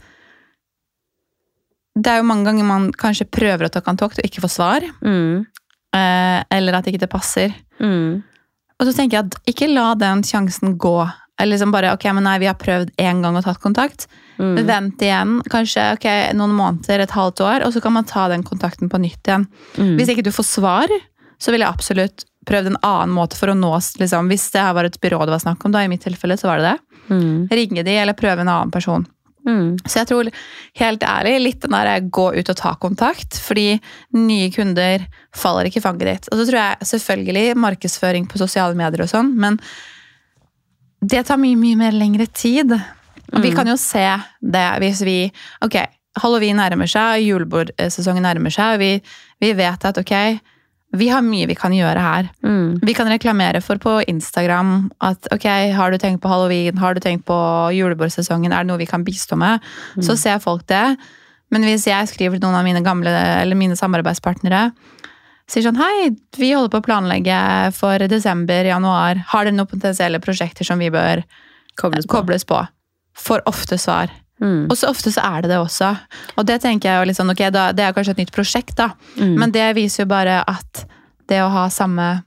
Det 2.02 2.10
er 2.10 2.22
jo 2.22 2.26
mange 2.26 2.48
ganger 2.48 2.66
man 2.66 2.90
kanskje 2.96 3.28
prøver 3.30 3.68
å 3.68 3.72
ta 3.72 3.82
kontakt 3.84 4.20
og 4.20 4.28
ikke 4.28 4.44
får 4.46 4.54
svar. 4.54 4.86
Mm. 5.04 5.46
Eh, 5.92 6.40
eller 6.58 6.78
at 6.78 6.88
ikke 6.88 7.02
det 7.04 7.12
passer. 7.12 7.52
Mm. 7.84 8.22
Og 8.80 8.88
så 8.88 8.94
tenker 8.96 9.18
jeg 9.18 9.28
at 9.28 9.52
ikke 9.52 9.68
la 9.70 9.92
den 10.00 10.24
sjansen 10.26 10.78
gå. 10.80 10.96
Eller 11.42 11.56
liksom 11.56 11.74
bare 11.74 11.92
ok, 11.96 12.08
men 12.16 12.26
nei, 12.28 12.38
vi 12.42 12.48
har 12.50 12.58
prøvd 12.60 12.94
én 13.02 13.22
gang 13.24 13.38
og 13.38 13.44
tatt 13.46 13.62
kontakt. 13.64 14.08
Mm. 14.40 14.56
Vent 14.66 15.04
igjen, 15.04 15.38
kanskje 15.52 15.84
ok, 15.98 16.08
noen 16.38 16.56
måneder, 16.58 17.04
et 17.04 17.16
halvt 17.16 17.44
år, 17.46 17.66
og 17.66 17.76
så 17.76 17.84
kan 17.84 17.96
man 17.98 18.08
ta 18.10 18.28
den 18.32 18.46
kontakten 18.48 18.90
på 18.90 19.00
nytt 19.02 19.28
igjen. 19.28 19.48
Mm. 19.76 19.96
Hvis 20.00 20.14
ikke 20.14 20.26
du 20.26 20.32
får 20.34 20.48
svar, 20.48 20.96
så 21.42 21.54
vil 21.54 21.66
jeg 21.66 21.74
absolutt 21.74 22.26
prøvd 22.48 22.72
en 22.72 22.78
annen 22.82 23.14
måte 23.14 23.38
for 23.38 23.52
å 23.52 23.58
nås. 23.58 23.94
Liksom. 24.02 24.28
Hvis 24.32 24.50
det 24.52 24.62
her 24.66 24.74
var 24.74 24.88
et 24.90 25.00
byrå 25.02 25.20
det 25.26 25.36
var 25.36 25.44
snakk 25.44 25.66
om, 25.66 25.72
da 25.72 25.84
i 25.86 25.90
mitt 25.92 26.02
tilfelle, 26.06 26.38
så 26.38 26.48
var 26.50 26.58
det 26.62 26.72
det. 26.72 26.78
Mm. 27.12 27.48
Ringe 27.52 27.84
de, 27.84 27.98
eller 28.02 28.14
prøve 28.18 28.42
en 28.42 28.50
annen 28.50 28.72
person. 28.74 29.06
Mm. 29.48 29.78
Så 29.90 30.00
jeg 30.04 30.08
tror 30.12 30.28
helt 30.78 31.02
ærlig 31.04 31.36
litt 31.42 31.62
den 31.64 31.74
der 31.74 32.00
gå 32.14 32.28
ut 32.38 32.50
og 32.54 32.58
ta 32.60 32.76
kontakt, 32.82 33.40
fordi 33.42 33.80
nye 34.14 34.52
kunder 34.54 35.06
faller 35.34 35.66
ikke 35.70 35.82
i 35.82 35.86
fanget 35.86 36.06
ditt. 36.10 36.30
Og 36.32 36.38
så 36.42 36.46
tror 36.50 36.60
jeg 36.62 36.90
selvfølgelig 36.92 37.56
markedsføring 37.58 38.28
på 38.30 38.38
sosiale 38.42 38.78
medier 38.78 39.02
og 39.06 39.10
sånn, 39.10 39.32
men 39.42 39.58
det 41.02 41.24
tar 41.26 41.40
mye, 41.42 41.58
mye 41.58 41.80
mer 41.80 41.96
lengre 41.98 42.28
tid. 42.30 42.72
Og 43.34 43.42
vi 43.42 43.50
Mm. 43.52 43.56
kan 43.56 43.68
jo 43.68 43.76
se 43.78 44.06
det 44.42 44.68
hvis 44.82 45.02
vi 45.02 45.32
Ok, 45.64 45.76
halloween 46.22 46.58
nærmer 46.58 46.86
seg, 46.88 47.24
julebordsesongen 47.26 48.22
nærmer 48.24 48.52
seg, 48.52 48.74
og 48.76 48.80
vi, 48.80 49.02
vi 49.42 49.54
vet 49.54 49.86
at 49.86 49.98
ok, 49.98 50.40
vi 50.92 51.08
har 51.08 51.24
mye 51.24 51.48
vi 51.48 51.56
kan 51.56 51.72
gjøre 51.72 52.04
her. 52.04 52.30
Mm. 52.44 52.82
Vi 52.84 52.94
kan 52.98 53.08
reklamere 53.08 53.62
for 53.64 53.80
på 53.80 54.00
Instagram 54.12 54.92
at 55.04 55.28
ok, 55.32 55.48
har 55.78 55.92
du 55.92 55.98
tenkt 56.02 56.22
på 56.24 56.32
halloween, 56.32 56.80
har 56.82 56.96
du 56.96 57.02
tenkt 57.04 57.26
på 57.30 57.38
julebordsesongen, 57.76 58.52
er 58.52 58.66
det 58.66 58.72
noe 58.72 58.82
vi 58.82 58.90
kan 58.90 59.06
bistå 59.08 59.40
med? 59.40 59.64
Så 60.04 60.18
ser 60.20 60.42
folk 60.44 60.66
det. 60.68 60.98
Men 61.52 61.68
hvis 61.68 61.88
jeg 61.88 62.10
skriver 62.12 62.40
til 62.40 62.48
noen 62.48 62.60
av 62.60 62.68
mine 62.68 62.84
gamle, 62.84 63.12
eller 63.12 63.60
mine 63.60 63.78
samarbeidspartnere, 63.80 64.70
sier 65.52 65.66
sånn 65.66 65.80
hei, 65.80 66.12
vi 66.40 66.54
holder 66.56 66.72
på 66.72 66.80
å 66.80 66.86
planlegge 66.86 67.40
for 67.76 68.08
desember, 68.12 68.68
januar, 68.68 69.24
har 69.32 69.48
dere 69.48 69.56
noen 69.56 69.72
potensielle 69.72 70.22
prosjekter 70.24 70.68
som 70.68 70.80
vi 70.80 70.92
bør 70.94 71.24
Kobles 71.80 72.08
på. 72.08 72.16
kobles 72.18 72.48
på? 72.48 72.60
Får 73.20 73.44
ofte 73.52 73.80
svar. 73.80 74.12
Mm. 74.42 74.66
Og 74.72 74.78
så 74.78 74.90
ofte 74.90 75.12
så 75.14 75.22
er 75.22 75.44
det 75.44 75.52
det 75.52 75.60
også. 75.62 75.92
Og 76.36 76.46
det 76.50 76.62
tenker 76.64 76.90
jeg 76.90 76.98
jo 77.00 77.08
litt 77.10 77.18
sånn, 77.20 77.30
ok, 77.30 77.44
da, 77.54 77.68
det 77.78 77.86
er 77.86 77.94
kanskje 77.94 78.16
et 78.16 78.24
nytt 78.24 78.34
prosjekt 78.36 78.76
da, 78.80 78.92
Mm. 79.18 79.36
men 79.38 79.52
det 79.54 79.68
viser 79.78 80.04
jo 80.04 80.10
bare 80.10 80.40
at 80.48 80.86
det 81.30 81.44
å 81.44 81.50
ha 81.54 81.68
samme, 81.70 82.24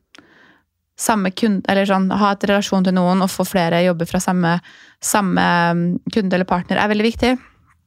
samme 0.96 1.31
kunde, 1.35 1.64
eller 1.68 1.85
sånn, 1.90 2.07
ha 2.14 2.31
et 2.33 2.44
relasjon 2.46 2.85
til 2.87 2.94
noen 2.94 3.22
og 3.24 3.31
få 3.33 3.44
flere 3.44 3.83
jobber 3.85 4.07
fra 4.07 4.20
samme, 4.22 4.61
samme 5.03 5.42
mm, 5.74 5.83
kunde 6.14 6.35
eller 6.38 6.48
partner 6.48 6.79
er 6.79 6.88
veldig 6.92 7.05
viktig. 7.11 7.33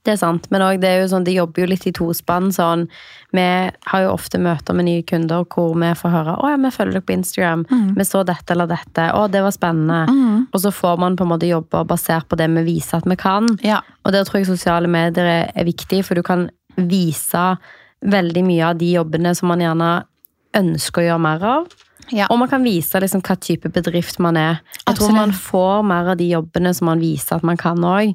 Det 0.07 0.13
er 0.13 0.19
sant, 0.21 0.45
men 0.53 0.63
også, 0.63 0.79
det 0.79 0.87
er 0.87 1.01
jo 1.01 1.07
sånn, 1.11 1.25
de 1.27 1.33
jobber 1.35 1.65
jo 1.65 1.67
litt 1.67 1.85
i 1.89 1.91
tospann. 1.95 2.45
Sånn. 2.55 2.85
Vi 3.35 3.43
har 3.91 4.03
jo 4.05 4.13
ofte 4.13 4.39
møter 4.39 4.77
med 4.77 4.87
nye 4.87 5.03
kunder 5.03 5.43
hvor 5.51 5.73
vi 5.75 5.89
får 5.99 6.13
høre 6.13 6.35
å 6.39 6.51
ja, 6.53 6.59
vi 6.63 6.71
følger 6.71 6.95
dere 6.95 7.07
på 7.09 7.15
Instagram. 7.17 7.65
Vi 7.97 8.05
så 8.07 8.21
dette 8.27 8.55
eller 8.55 8.69
dette. 8.71 9.09
Å, 9.11 9.25
det 9.31 9.41
var 9.43 9.55
spennende. 9.55 10.45
Og 10.55 10.63
så 10.63 10.71
får 10.71 11.01
man 11.03 11.17
på 11.19 11.27
en 11.27 11.33
måte 11.33 11.49
jobbe 11.49 11.83
basert 11.89 12.29
på 12.31 12.39
det 12.39 12.47
vi 12.55 12.63
viser 12.69 13.01
at 13.01 13.09
vi 13.09 13.19
kan. 13.19 13.49
Ja. 13.67 13.81
Og 14.07 14.15
der 14.15 14.23
tror 14.23 14.39
jeg 14.39 14.47
sosiale 14.47 14.87
medier 14.87 15.27
er, 15.27 15.51
er 15.51 15.67
viktig, 15.67 16.05
for 16.07 16.15
du 16.15 16.23
kan 16.23 16.47
vise 16.77 17.43
veldig 18.07 18.45
mye 18.47 18.71
av 18.71 18.79
de 18.79 18.93
jobbene 18.93 19.35
som 19.35 19.51
man 19.51 19.63
gjerne 19.65 19.91
ønsker 20.55 21.03
å 21.03 21.07
gjøre 21.09 21.25
mer 21.27 21.45
av. 21.51 21.67
Ja. 22.15 22.27
Og 22.31 22.39
man 22.39 22.49
kan 22.51 22.63
vise 22.63 22.99
liksom 23.01 23.21
hva 23.25 23.35
type 23.41 23.69
bedrift 23.73 24.19
man 24.23 24.37
er. 24.39 24.59
Jeg 24.85 24.99
tror 24.99 25.13
man 25.15 25.33
får 25.35 25.83
mer 25.87 26.11
av 26.13 26.19
de 26.19 26.29
jobbene 26.29 26.71
som 26.75 26.87
man 26.89 27.01
viser 27.03 27.37
at 27.37 27.45
man 27.47 27.59
kan 27.59 27.83
òg. 27.83 28.13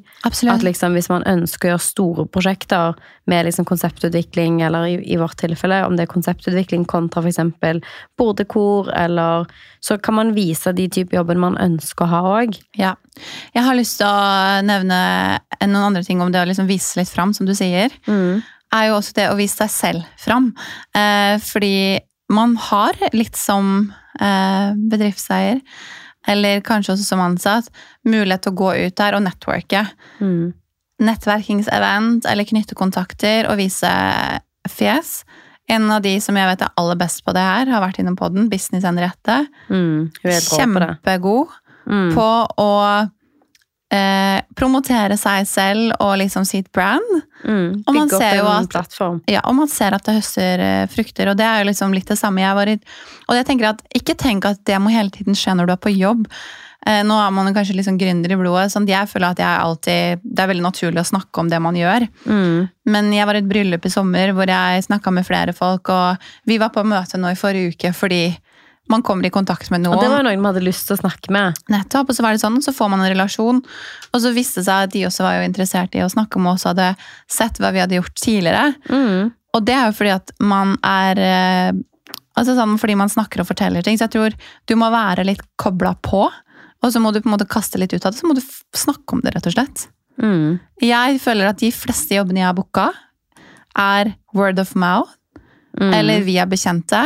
Liksom, 0.63 0.95
hvis 0.97 1.09
man 1.11 1.25
ønsker 1.29 1.69
å 1.69 1.73
gjøre 1.73 1.85
store 1.85 2.25
prosjekter 2.33 2.97
med 3.29 3.45
liksom 3.47 3.67
konseptutvikling, 3.69 4.61
eller 4.65 4.87
i, 4.89 4.95
i 5.13 5.19
vårt 5.21 5.37
tilfelle 5.39 5.83
om 5.85 5.97
det 5.97 6.07
er 6.07 6.13
konseptutvikling 6.13 6.87
kontra 6.89 7.23
f.eks. 7.23 7.83
bordekor, 8.19 8.91
eller 8.97 9.47
Så 9.83 9.97
kan 9.97 10.15
man 10.15 10.33
vise 10.33 10.71
de 10.71 10.87
type 10.87 11.15
jobbene 11.15 11.39
man 11.43 11.59
ønsker 11.59 12.05
å 12.05 12.11
ha 12.13 12.21
òg. 12.39 12.57
Ja. 12.79 12.95
Jeg 13.53 13.63
har 13.65 13.75
lyst 13.75 13.99
til 13.99 14.07
å 14.07 14.61
nevne 14.63 15.39
noen 15.59 15.83
andre 15.89 16.03
ting 16.07 16.21
om 16.23 16.31
det 16.31 16.41
å 16.41 16.47
liksom 16.47 16.69
vise 16.71 16.99
litt 16.99 17.11
fram, 17.11 17.33
som 17.33 17.45
du 17.45 17.53
sier. 17.53 17.91
er 18.73 18.89
jo 18.89 18.97
også 18.97 19.17
det 19.19 19.27
å 19.29 19.37
vise 19.37 19.59
deg 19.61 19.71
selv 19.73 20.07
fram. 20.21 20.51
Eh, 20.95 21.37
fordi 21.43 21.99
man 22.35 22.55
har 22.69 22.97
litt 23.15 23.37
som 23.39 23.93
eh, 24.19 24.73
bedriftseier, 24.91 25.61
eller 26.27 26.63
kanskje 26.63 26.95
også 26.95 27.07
som 27.07 27.23
ansatt, 27.23 27.69
mulighet 28.07 28.45
til 28.45 28.53
å 28.53 28.59
gå 28.61 28.73
ut 28.87 28.97
der 28.99 29.17
og 29.17 29.25
networke. 29.25 29.85
Mm. 30.23 30.53
Nettverkingsevent 31.03 32.27
eller 32.29 32.47
knytte 32.47 32.77
kontakter 32.79 33.49
og 33.51 33.59
vise 33.59 33.91
fjes. 34.71 35.17
En 35.71 35.89
av 35.91 36.03
de 36.03 36.13
som 36.23 36.37
jeg 36.37 36.47
vet 36.47 36.63
er 36.63 36.71
aller 36.79 36.99
best 36.99 37.23
på 37.25 37.33
det 37.35 37.43
her, 37.43 37.67
har 37.71 37.83
vært 37.83 37.99
innom 37.99 38.15
podden, 38.19 38.47
Business 38.51 38.87
Henriette. 38.87 39.43
Mm. 39.67 40.11
På. 40.23 40.39
Kjempegod. 40.55 41.59
Mm. 41.83 42.13
på 42.15 42.27
å 42.63 42.71
eh, 43.93 44.39
promotere 44.57 45.17
seg 45.19 45.47
selv 45.49 45.93
og 45.99 46.17
liksom 46.21 46.45
sitt 46.47 46.71
brand. 46.73 47.21
Mm. 47.43 47.83
Og 47.83 47.95
man 47.95 48.11
ser 48.11 48.39
jo 48.39 48.49
at-. 48.49 48.99
Ja, 49.29 49.43
og 49.45 49.55
man 49.59 49.71
ser 49.71 49.95
at 49.95 50.05
det 50.07 50.17
høster 50.19 50.63
eh, 50.63 50.83
frukter, 50.91 51.31
og 51.31 51.39
det 51.39 51.47
er 51.47 51.61
jo 51.61 51.69
liksom 51.71 51.95
litt 51.95 52.09
det 52.09 52.19
samme 52.19 52.43
jeg 52.43 52.59
var 52.59 52.73
i. 52.73 52.77
Og 53.29 53.39
jeg 53.39 53.47
tenker 53.49 53.73
at 53.73 53.81
ikke 53.95 54.17
tenk 54.19 54.49
at 54.49 54.61
det 54.67 54.79
må 54.81 54.93
hele 54.93 55.13
tiden 55.13 55.37
skje 55.37 55.57
når 55.57 55.69
du 55.69 55.75
er 55.75 55.83
på 55.83 55.93
jobb. 55.93 56.27
Eh, 56.83 56.99
nå 57.07 57.15
er 57.15 57.31
man 57.31 57.53
kanskje 57.55 57.77
liksom 57.77 57.97
gründer 57.99 58.33
i 58.33 58.37
blodet, 58.39 58.71
sånn 58.73 58.87
jeg 58.89 59.07
føler 59.07 59.31
at 59.31 59.39
jeg 59.39 59.59
alltid 59.63 60.23
Det 60.23 60.43
er 60.43 60.49
veldig 60.49 60.65
naturlig 60.65 60.99
å 60.99 61.11
snakke 61.13 61.39
om 61.39 61.51
det 61.51 61.59
man 61.63 61.77
gjør. 61.79 62.07
Mm. 62.27 62.69
Men 62.91 63.13
jeg 63.15 63.27
var 63.29 63.39
i 63.39 63.43
et 63.43 63.47
bryllup 63.47 63.85
i 63.87 63.93
sommer 63.93 64.33
hvor 64.35 64.51
jeg 64.51 64.87
snakka 64.89 65.13
med 65.15 65.27
flere 65.27 65.55
folk, 65.55 65.93
og 65.93 66.25
vi 66.49 66.59
var 66.59 66.73
på 66.75 66.83
møte 66.83 67.19
nå 67.19 67.31
i 67.31 67.39
forrige 67.39 67.75
uke 67.75 67.93
fordi 67.95 68.25
man 68.93 69.03
kommer 69.05 69.27
i 69.27 69.33
kontakt 69.33 69.71
med 69.73 69.83
noen. 69.83 69.97
Og 69.97 70.03
det 70.03 70.11
var 70.11 70.21
jo 70.21 70.27
noen 70.29 70.41
man 70.43 70.53
hadde 70.53 70.65
lyst 70.65 70.87
til 70.87 70.97
å 70.97 71.01
snakke 71.01 71.33
med. 71.33 71.59
Nettopp, 71.73 72.11
og 72.11 72.17
så 72.17 72.25
var 72.25 72.35
det 72.35 72.43
sånn, 72.43 72.61
så 72.63 72.73
får 72.75 72.91
man 72.93 73.03
en 73.03 73.11
relasjon. 73.11 73.61
Og 74.11 74.21
så 74.23 74.33
viste 74.35 74.61
det 74.61 74.67
seg 74.69 74.87
at 74.87 74.93
de 74.93 75.05
også 75.09 75.25
var 75.25 75.39
jo 75.39 75.47
interessert 75.47 75.97
i 75.97 76.03
å 76.05 76.11
snakke 76.11 76.41
med 76.41 76.55
oss 76.55 76.67
og 76.67 76.73
hadde 76.73 76.91
sett 77.31 77.59
hva 77.61 77.73
vi 77.73 77.81
hadde 77.83 77.97
gjort 77.99 78.15
tidligere. 78.21 78.69
Mm. 78.89 79.33
Og 79.53 79.65
det 79.65 79.75
er 79.77 79.89
jo 79.89 79.97
fordi 79.97 80.13
at 80.15 80.37
man 80.43 80.77
er 80.81 81.25
eh, 81.29 81.81
Altså 82.33 82.55
sånn 82.57 82.79
fordi 82.81 82.95
man 82.97 83.11
snakker 83.13 83.43
og 83.43 83.45
forteller 83.45 83.85
ting. 83.85 83.93
Så 83.93 84.07
jeg 84.07 84.13
tror 84.15 84.35
du 84.65 84.71
må 84.81 84.87
være 84.89 85.21
litt 85.27 85.43
kobla 85.61 85.91
på. 86.01 86.23
Og 86.81 86.89
så 86.89 86.97
må 86.97 87.11
du 87.13 87.19
på 87.21 87.29
en 87.29 87.35
måte 87.35 87.45
kaste 87.45 87.77
litt 87.77 87.93
ut 87.93 88.01
av 88.01 88.09
det. 88.09 88.17
Så 88.17 88.25
må 88.25 88.33
du 88.33 88.41
snakke 88.41 89.13
om 89.13 89.21
det, 89.21 89.35
rett 89.35 89.49
og 89.51 89.53
slett. 89.53 89.83
Mm. 90.17 90.57
Jeg 90.81 91.19
føler 91.21 91.51
at 91.51 91.61
de 91.61 91.69
fleste 91.73 92.17
jobbene 92.17 92.41
jeg 92.41 92.49
har 92.49 92.57
booka, 92.57 92.87
er 93.77 94.15
word 94.33 94.57
of 94.61 94.73
mouth. 94.73 95.13
Mm. 95.77 95.93
Eller 95.93 96.25
via 96.25 96.45
bekjente. 96.49 97.01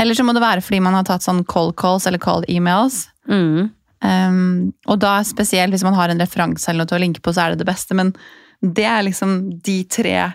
Eller 0.00 0.14
så 0.14 0.24
må 0.24 0.32
det 0.32 0.42
være 0.42 0.62
fordi 0.64 0.80
man 0.80 0.94
har 0.94 1.04
tatt 1.04 1.22
sånn 1.24 1.44
cold 1.44 1.76
calls 1.76 2.06
eller 2.06 2.18
cold 2.18 2.44
emails. 2.48 3.08
Mm. 3.28 3.70
Um, 4.02 4.72
og 4.90 4.98
da 4.98 5.18
spesielt 5.22 5.70
hvis 5.74 5.84
man 5.86 5.94
har 5.94 6.08
en 6.10 6.18
referanse 6.22 6.68
eller 6.68 6.82
noe 6.82 6.90
til 6.90 6.98
å 6.98 7.02
linke 7.04 7.20
på, 7.22 7.32
så 7.34 7.44
er 7.44 7.50
det 7.54 7.58
det 7.62 7.68
beste. 7.68 7.94
Men 7.94 8.14
det 8.62 8.84
er 8.88 9.02
liksom 9.06 9.60
de 9.62 9.84
tre 9.84 10.32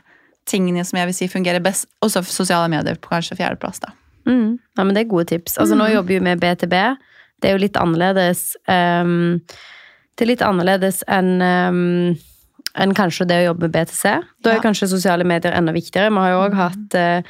tingene 0.48 0.86
som 0.88 1.00
jeg 1.00 1.10
vil 1.10 1.18
si 1.18 1.28
fungerer 1.28 1.60
best. 1.64 1.88
Og 2.02 2.10
så 2.14 2.22
sosiale 2.24 2.70
medier 2.72 2.96
på 3.02 3.10
kanskje 3.12 3.36
fjerdeplass, 3.40 3.82
da. 3.84 3.92
Mm. 4.28 4.58
Ja, 4.78 4.84
men 4.84 4.94
det 4.96 5.06
er 5.06 5.10
gode 5.12 5.28
tips. 5.34 5.58
Altså, 5.58 5.76
Nå 5.76 5.88
Mm. 5.90 5.94
jobber 5.96 6.08
vi 6.14 6.20
med 6.20 6.40
BTB. 6.40 6.76
Det 7.42 7.50
er 7.50 7.54
jo 7.58 7.64
litt 7.66 7.74
annerledes 7.78 8.56
Um, 8.68 9.42
Det 10.18 10.26
er 10.26 10.32
litt 10.32 10.42
annerledes 10.42 11.04
enn 11.08 11.42
um, 11.42 12.18
enn 12.78 12.94
kanskje 12.94 13.26
det 13.28 13.36
å 13.42 13.54
jobbe 13.54 13.68
med 13.68 13.72
BTC. 13.74 14.04
Da 14.44 14.50
er 14.52 14.56
Ja. 14.56 14.62
kanskje 14.62 14.88
sosiale 14.90 15.24
medier 15.24 15.52
enda 15.54 15.72
viktigere. 15.74 16.10
Vi 16.10 16.18
har 16.18 16.30
jo 16.32 16.42
òg 16.50 16.54
hatt, 16.56 16.96
eh, 16.96 17.22
ehm, 17.22 17.24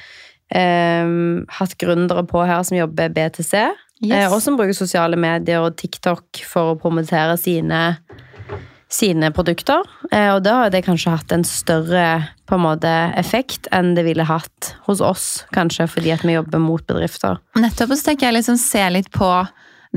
hatt 0.55 1.73
gründere 1.77 2.23
på 2.27 2.45
her 2.47 2.63
som 2.63 2.77
jobber 2.77 3.09
BTC, 3.13 3.53
eh, 4.11 4.27
og 4.31 4.39
som 4.41 4.55
bruker 4.57 4.73
sosiale 4.77 5.17
medier 5.19 5.59
og 5.65 5.75
TikTok 5.77 6.43
for 6.47 6.73
å 6.73 6.79
promotere 6.79 7.37
sine 7.37 7.97
sine 8.87 9.31
produkter, 9.35 9.83
eh, 10.13 10.29
og 10.31 10.43
da 10.45 10.53
har 10.61 10.69
det 10.71 10.85
kanskje 10.85 11.11
hatt 11.11 11.33
en 11.35 11.43
større 11.43 12.29
på 12.47 12.55
en 12.55 12.63
måte, 12.63 12.91
effekt 13.19 13.67
enn 13.75 13.93
det 13.97 14.05
ville 14.07 14.23
hatt 14.23 14.69
hos 14.85 15.01
oss, 15.03 15.25
kanskje 15.51 15.89
fordi 15.91 16.13
at 16.15 16.23
vi 16.23 16.37
jobber 16.37 16.61
mot 16.63 16.85
bedrifter. 16.87 17.41
Nettopp, 17.59 17.91
og 17.91 17.99
så 17.99 18.07
tenker 18.13 18.29
jeg 18.29 18.37
liksom 18.37 18.59
se 18.61 18.85
litt 18.95 19.11
på 19.11 19.27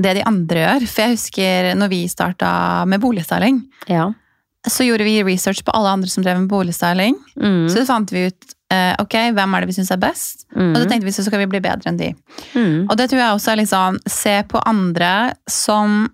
det 0.01 0.17
de 0.19 0.25
andre 0.27 0.65
gjør. 0.65 0.87
For 0.91 1.05
jeg 1.05 1.15
husker 1.15 1.69
når 1.79 1.91
vi 1.93 2.01
starta 2.11 2.51
med 2.85 2.99
boligstyling, 2.99 3.61
Ja. 3.87 4.09
så 4.67 4.83
gjorde 4.83 5.07
vi 5.07 5.23
research 5.23 5.63
på 5.63 5.71
alle 5.73 5.95
andre 5.95 6.09
som 6.09 6.23
drev 6.23 6.41
med 6.41 6.49
boligstyling. 6.51 7.15
Mm. 7.39 7.69
Så 7.71 7.85
fant 7.87 8.11
vi 8.11 8.27
ut 8.27 8.55
ok, 9.01 9.15
hvem 9.35 9.55
er 9.57 9.63
det 9.65 9.69
vi 9.71 9.75
syns 9.79 9.91
er 9.91 9.99
best, 10.01 10.45
Mm. 10.55 10.71
og 10.73 10.81
så 10.81 10.87
tenkte 10.89 11.05
vi 11.07 11.11
så 11.15 11.23
skal 11.25 11.39
vi 11.39 11.45
bli 11.51 11.59
bedre 11.63 11.87
enn 11.91 11.97
de. 11.99 12.09
Mm. 12.55 12.87
Og 12.89 12.97
det 12.97 13.09
tror 13.11 13.19
jeg 13.21 13.35
også 13.35 13.51
er 13.53 13.59
liksom 13.61 13.99
Se 14.07 14.33
på 14.51 14.61
andre 14.67 15.33
som 15.49 16.09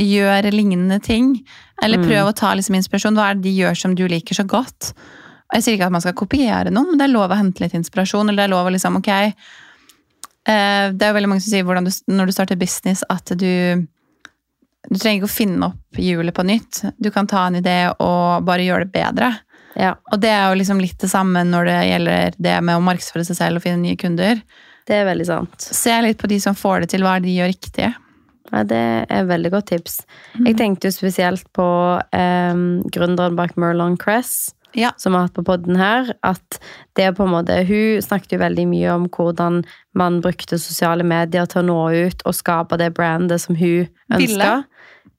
gjør 0.00 0.50
lignende 0.52 1.00
ting. 1.02 1.44
Eller 1.82 1.98
Mm. 1.98 2.06
prøv 2.08 2.28
å 2.30 2.34
ta 2.36 2.54
liksom 2.54 2.74
inspirasjon. 2.76 3.14
Hva 3.14 3.30
er 3.30 3.34
det 3.34 3.42
de 3.42 3.56
gjør 3.58 3.76
som 3.76 3.94
du 3.94 4.06
liker 4.08 4.34
så 4.34 4.46
godt? 4.46 4.92
Og 5.50 5.54
jeg 5.54 5.62
sier 5.62 5.74
ikke 5.78 5.86
at 5.86 5.92
man 5.92 6.00
skal 6.00 6.12
kopiere 6.14 6.70
noen, 6.70 6.90
men 6.90 6.98
det 6.98 7.04
er 7.08 7.12
lov 7.12 7.30
å 7.30 7.36
hente 7.36 7.60
litt 7.60 7.74
inspirasjon. 7.74 8.28
Eller 8.28 8.42
det 8.42 8.50
er 8.50 8.54
lov 8.54 8.66
å 8.66 8.72
liksom, 8.72 8.96
ok 8.96 9.08
eh, 10.46 10.90
Det 10.92 11.02
er 11.02 11.10
jo 11.12 11.18
veldig 11.18 11.28
mange 11.28 11.42
som 11.42 11.50
sier 11.50 11.64
du, 11.64 12.14
når 12.14 12.26
du 12.26 12.32
starter 12.32 12.56
business, 12.56 13.04
at 13.10 13.24
du 13.36 13.86
Du 14.90 14.96
trenger 14.96 15.20
ikke 15.20 15.28
å 15.28 15.36
finne 15.36 15.66
opp 15.66 15.98
hjulet 16.00 16.32
på 16.34 16.42
nytt. 16.46 16.94
Du 16.98 17.10
kan 17.10 17.26
ta 17.26 17.46
en 17.46 17.56
idé 17.60 17.92
og 18.00 18.44
bare 18.46 18.64
gjøre 18.64 18.86
det 18.86 18.92
bedre. 18.92 19.38
Ja, 19.78 19.94
Og 20.10 20.18
det 20.22 20.30
er 20.34 20.48
jo 20.50 20.58
liksom 20.58 20.80
litt 20.82 20.98
det 20.98 21.10
samme 21.12 21.44
når 21.46 21.68
det 21.68 21.78
gjelder 21.86 22.38
det 22.42 22.56
med 22.66 22.78
å 22.78 22.84
markedsføre 22.84 23.26
seg 23.28 23.38
selv 23.38 23.60
og 23.60 23.64
finne 23.66 23.82
nye 23.84 23.98
kunder. 24.00 24.40
det 24.88 24.96
er 24.96 25.06
veldig 25.06 25.26
sant. 25.28 25.60
Se 25.62 25.94
litt 26.02 26.18
på 26.18 26.26
de 26.30 26.40
som 26.42 26.56
får 26.58 26.80
det 26.82 26.88
til, 26.94 27.04
hva 27.06 27.16
er 27.16 27.22
det 27.22 27.30
de 27.30 27.36
gjør 27.36 27.52
riktig. 27.52 27.90
Ja, 28.50 28.62
det 28.66 28.78
er 28.80 29.20
et 29.20 29.28
veldig 29.28 29.52
godt 29.54 29.68
tips. 29.70 30.00
Jeg 30.42 30.56
tenkte 30.58 30.88
jo 30.88 30.96
spesielt 30.96 31.44
på 31.54 31.66
um, 32.02 32.64
gründeren 32.90 33.36
bak 33.38 33.54
Merlon 33.60 33.94
Cress, 34.00 34.50
Ja. 34.74 34.92
som 34.96 35.12
vi 35.12 35.18
har 35.18 35.28
hatt 35.28 35.36
på 35.36 35.44
podden 35.46 35.76
her. 35.76 36.12
At 36.26 36.60
det 36.96 37.04
er 37.08 37.12
på 37.16 37.26
en 37.26 37.34
måte 37.34 37.56
Hun 37.66 38.02
snakket 38.02 38.36
jo 38.36 38.42
veldig 38.42 38.66
mye 38.70 38.94
om 38.94 39.08
hvordan 39.08 39.64
man 39.98 40.20
brukte 40.22 40.58
sosiale 40.58 41.04
medier 41.06 41.46
til 41.50 41.62
å 41.62 41.66
nå 41.66 42.08
ut 42.08 42.22
og 42.24 42.36
skape 42.36 42.78
det 42.80 42.92
brandet 42.94 43.42
som 43.42 43.58
hun 43.58 43.88
ønska. 44.12 44.64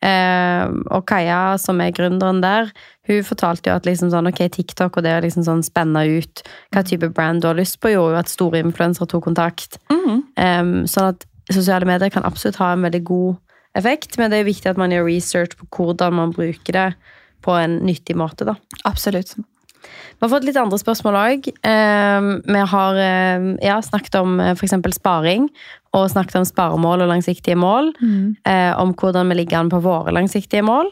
Eh, 0.02 0.66
og 0.90 1.06
Kaja, 1.06 1.58
som 1.62 1.82
er 1.84 1.94
gründeren 1.94 2.42
der, 2.42 2.72
hun 3.06 3.22
fortalte 3.26 3.70
jo 3.70 3.76
at 3.78 3.86
liksom 3.86 4.10
sånn, 4.10 4.30
ok, 4.32 4.48
TikTok 4.50 4.98
og 4.98 5.06
det 5.06 5.14
å 5.14 5.22
liksom 5.22 5.46
sånn 5.46 5.62
spenne 5.66 6.06
ut 6.10 6.42
hva 6.74 6.82
type 6.88 7.12
brand 7.14 7.44
du 7.44 7.50
har 7.52 7.60
lyst 7.60 7.78
på, 7.82 7.92
gjorde 7.94 8.16
jo 8.16 8.22
at 8.24 8.32
store 8.32 8.64
influensere 8.64 9.10
tok 9.12 9.28
kontakt. 9.30 9.78
Mhm. 9.94 10.24
eh, 10.38 10.64
sånn 10.90 11.14
at 11.14 11.26
sosiale 11.52 11.86
medier 11.86 12.10
kan 12.10 12.26
absolutt 12.26 12.58
ha 12.62 12.74
en 12.74 12.82
veldig 12.82 13.04
god 13.04 13.38
effekt, 13.78 14.18
men 14.18 14.32
det 14.32 14.42
er 14.42 14.50
viktig 14.50 14.70
at 14.72 14.78
man 14.80 14.92
gjør 14.92 15.08
research 15.08 15.58
på 15.58 15.68
hvordan 15.76 16.14
man 16.14 16.34
bruker 16.36 16.74
det 16.76 16.96
på 17.42 17.56
en 17.58 17.80
nyttig 17.86 18.18
måte. 18.20 18.48
da. 18.48 18.56
Absolutt. 18.88 19.36
Vi 19.82 20.22
har 20.22 20.30
fått 20.30 20.46
litt 20.46 20.60
andre 20.60 20.78
spørsmål 20.78 21.18
òg. 21.18 21.48
vi 21.50 22.64
har 22.74 23.00
um, 23.40 23.48
ja, 23.64 23.80
snakket 23.82 24.20
om 24.20 24.38
uh, 24.40 24.52
f.eks. 24.54 24.76
sparing, 24.94 25.50
og 25.98 26.12
snakket 26.14 26.38
om 26.40 26.46
sparemål 26.48 27.04
og 27.04 27.10
langsiktige 27.12 27.58
mål. 27.60 27.92
Mm. 28.00 28.38
om 28.80 28.94
hvordan 28.96 29.28
vi 29.28 29.42
ligger 29.42 29.60
an 29.60 29.72
på 29.74 29.82
våre 29.84 30.14
langsiktige 30.16 30.64
mål. 30.64 30.88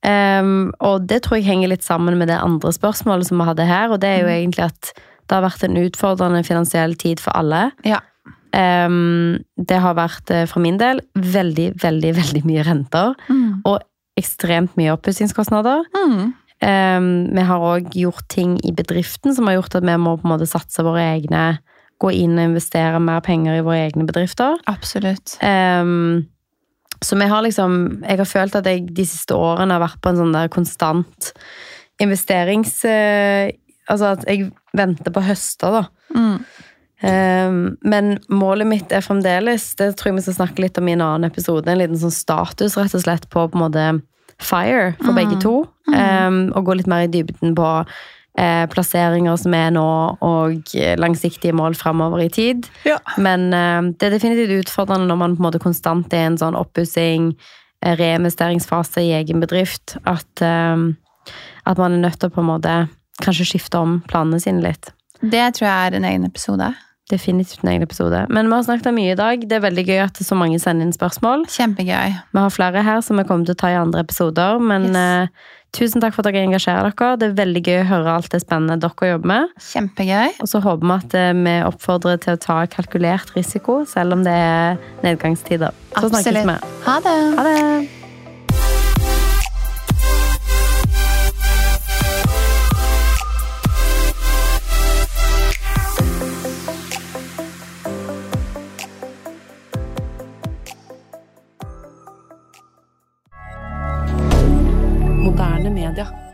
Um, 0.00 0.70
og 0.80 1.04
det 1.10 1.24
tror 1.26 1.36
jeg 1.36 1.50
henger 1.50 1.74
litt 1.74 1.84
sammen 1.84 2.16
med 2.16 2.30
det 2.32 2.38
andre 2.40 2.72
spørsmålet 2.72 3.28
som 3.28 3.42
vi 3.42 3.48
hadde 3.50 3.66
her, 3.68 3.90
og 3.92 4.00
det 4.00 4.14
er 4.14 4.22
jo 4.22 4.30
egentlig 4.32 4.64
at 4.70 4.94
det 4.94 5.36
har 5.36 5.44
vært 5.44 5.66
en 5.66 5.76
utfordrende 5.78 6.40
finansiell 6.46 6.96
tid 6.98 7.20
for 7.22 7.36
alle. 7.36 7.68
Ja. 7.86 8.00
Det 8.50 9.78
har 9.78 9.94
vært, 9.94 10.30
eh, 10.30 10.46
for 10.46 10.60
min 10.60 10.78
del, 10.78 11.00
veldig, 11.14 11.74
veldig, 11.78 12.14
veldig 12.16 12.42
mye 12.44 12.64
renter. 12.66 13.14
Mm. 13.28 13.62
Og 13.64 13.78
ekstremt 14.20 14.76
mye 14.78 14.92
oppussingskostnader. 14.94 15.84
Mm. 15.96 16.30
Um, 16.60 17.10
vi 17.32 17.44
har 17.48 17.62
òg 17.64 17.94
gjort 17.96 18.26
ting 18.28 18.58
i 18.68 18.72
bedriften 18.76 19.32
som 19.32 19.48
har 19.48 19.56
gjort 19.56 19.78
at 19.78 19.86
vi 19.86 19.96
må 19.96 20.18
på 20.20 20.28
en 20.28 20.34
måte 20.34 20.48
satse 20.48 20.84
våre 20.84 21.06
egne 21.16 21.44
Gå 22.00 22.08
inn 22.16 22.38
og 22.40 22.46
investere 22.46 22.96
mer 23.04 23.18
penger 23.20 23.58
i 23.58 23.64
våre 23.64 23.82
egne 23.84 24.06
bedrifter. 24.08 24.54
Absolutt. 24.72 25.34
Um, 25.44 26.22
så 27.04 27.18
vi 27.20 27.26
har 27.28 27.42
liksom 27.44 27.74
Jeg 28.08 28.16
har 28.22 28.28
følt 28.28 28.56
at 28.56 28.68
jeg 28.70 28.86
de 28.96 29.04
siste 29.04 29.36
årene 29.36 29.76
har 29.76 29.82
vært 29.84 30.00
på 30.00 30.08
en 30.08 30.22
sånn 30.22 30.32
der 30.32 30.48
konstant 30.52 31.34
investerings... 32.00 32.78
Uh, 32.88 33.52
altså 33.90 34.14
at 34.14 34.24
jeg 34.30 34.48
venter 34.76 35.12
på 35.12 35.22
høster, 35.26 35.76
da. 35.76 35.82
Mm. 36.16 36.38
Um, 37.00 37.78
men 37.80 38.18
målet 38.28 38.68
mitt 38.68 38.90
er 38.92 39.00
fremdeles 39.00 39.70
Det 39.78 39.86
tror 39.96 40.10
jeg 40.10 40.16
vi 40.18 40.24
skal 40.26 40.34
snakke 40.36 40.60
litt 40.66 40.76
om 40.76 40.88
i 40.90 40.92
en 40.92 41.04
annen 41.06 41.30
episode. 41.30 41.64
En 41.70 41.80
liten 41.80 41.96
sånn 41.96 42.12
status 42.12 42.76
rett 42.76 42.96
og 42.96 43.04
slett 43.06 43.24
på 43.32 43.46
på 43.48 43.56
en 43.56 43.64
måte 43.64 43.86
fire 44.40 44.94
for 45.00 45.16
begge 45.16 45.40
to. 45.40 45.62
Um, 45.88 46.48
og 46.56 46.68
gå 46.68 46.76
litt 46.78 46.90
mer 46.90 47.06
i 47.06 47.12
dybden 47.12 47.56
på 47.56 47.68
eh, 48.38 48.66
plasseringer 48.70 49.38
som 49.40 49.54
er 49.56 49.72
nå, 49.74 49.86
og 50.24 50.74
langsiktige 51.00 51.56
mål 51.56 51.76
fremover 51.78 52.24
i 52.24 52.30
tid. 52.32 52.68
Ja. 52.88 52.98
Men 53.18 53.50
eh, 53.56 53.80
det 53.98 54.08
er 54.08 54.16
definitivt 54.16 54.66
utfordrende 54.66 55.10
når 55.10 55.20
man 55.22 55.36
på 55.36 55.42
en 55.42 55.48
måte 55.48 55.62
konstant 55.62 56.14
er 56.14 56.26
i 56.26 56.30
en 56.32 56.40
sånn 56.40 56.58
oppussing, 56.58 57.32
eh, 57.84 57.96
reinvesteringsfase 58.00 59.04
i 59.06 59.14
egen 59.18 59.42
bedrift, 59.44 59.96
at, 60.10 60.44
um, 60.44 60.92
at 61.64 61.80
man 61.80 61.98
er 61.98 62.06
nødt 62.06 62.20
til 62.20 62.30
å 62.30 62.36
på 62.36 62.44
en 62.44 62.52
måte 62.52 62.76
kanskje 63.20 63.50
skifte 63.52 63.80
om 63.80 64.00
planene 64.08 64.40
sine 64.42 64.64
litt. 64.64 64.92
Det 65.20 65.50
tror 65.56 65.66
jeg 65.66 65.90
er 65.90 65.98
en 65.98 66.08
egen 66.08 66.24
episode. 66.24 66.70
Definitivt 67.10 67.64
en 67.64 67.72
egen 67.72 67.82
episode. 67.86 68.24
Men 68.30 68.46
vi 68.50 68.54
har 68.56 68.66
snakket 68.68 68.94
mye 68.96 69.12
i 69.14 69.18
dag. 69.18 69.42
Det 69.50 69.56
er 69.58 69.64
veldig 69.66 69.86
gøy 69.88 70.02
at 70.06 70.20
så 70.22 70.36
mange 70.38 70.60
sender 70.62 70.86
inn 70.86 70.94
spørsmål. 70.94 71.46
Kjempegøy. 71.50 72.12
Vi 72.34 72.38
har 72.44 72.52
flere 72.54 72.84
her 72.86 73.00
som 73.02 73.18
vi 73.18 73.24
kommer 73.28 73.48
til 73.48 73.56
å 73.58 73.60
ta 73.64 73.72
i 73.74 73.78
andre 73.80 74.04
episoder. 74.06 74.60
Men 74.62 74.90
Yes. 74.90 75.30
uh, 75.30 75.48
tusen 75.76 76.02
takk 76.02 76.14
for 76.16 76.22
at 76.26 76.32
dere 76.34 76.46
engasjerer 76.46 76.90
dere. 76.94 77.16
Det 77.20 77.28
er 77.30 77.36
veldig 77.44 77.62
gøy 77.66 77.78
å 77.82 77.88
høre 77.90 78.14
alt 78.16 78.30
det 78.32 78.40
spennende 78.42 78.78
dere 78.82 79.12
jobber 79.12 79.32
med. 79.34 79.54
Kjempegøy. 79.70 80.38
Og 80.40 80.50
så 80.50 80.62
håper 80.64 80.86
vi 80.86 80.96
at 80.98 81.16
uh, 81.18 81.30
vi 81.44 81.56
oppfordrer 81.66 82.20
til 82.22 82.34
å 82.38 82.42
ta 82.46 82.58
kalkulert 82.70 83.34
risiko, 83.36 83.82
selv 83.90 84.18
om 84.18 84.22
det 84.26 84.34
er 84.34 84.78
nedgangstider. 85.06 85.74
Så 85.96 86.06
snakkes 86.10 86.30
Absolutt. 86.30 86.52
vi. 86.54 86.84
Ha 86.88 87.00
det. 87.06 87.16
Ha 87.38 87.48
det! 87.50 87.99
Calendar. 105.90 106.29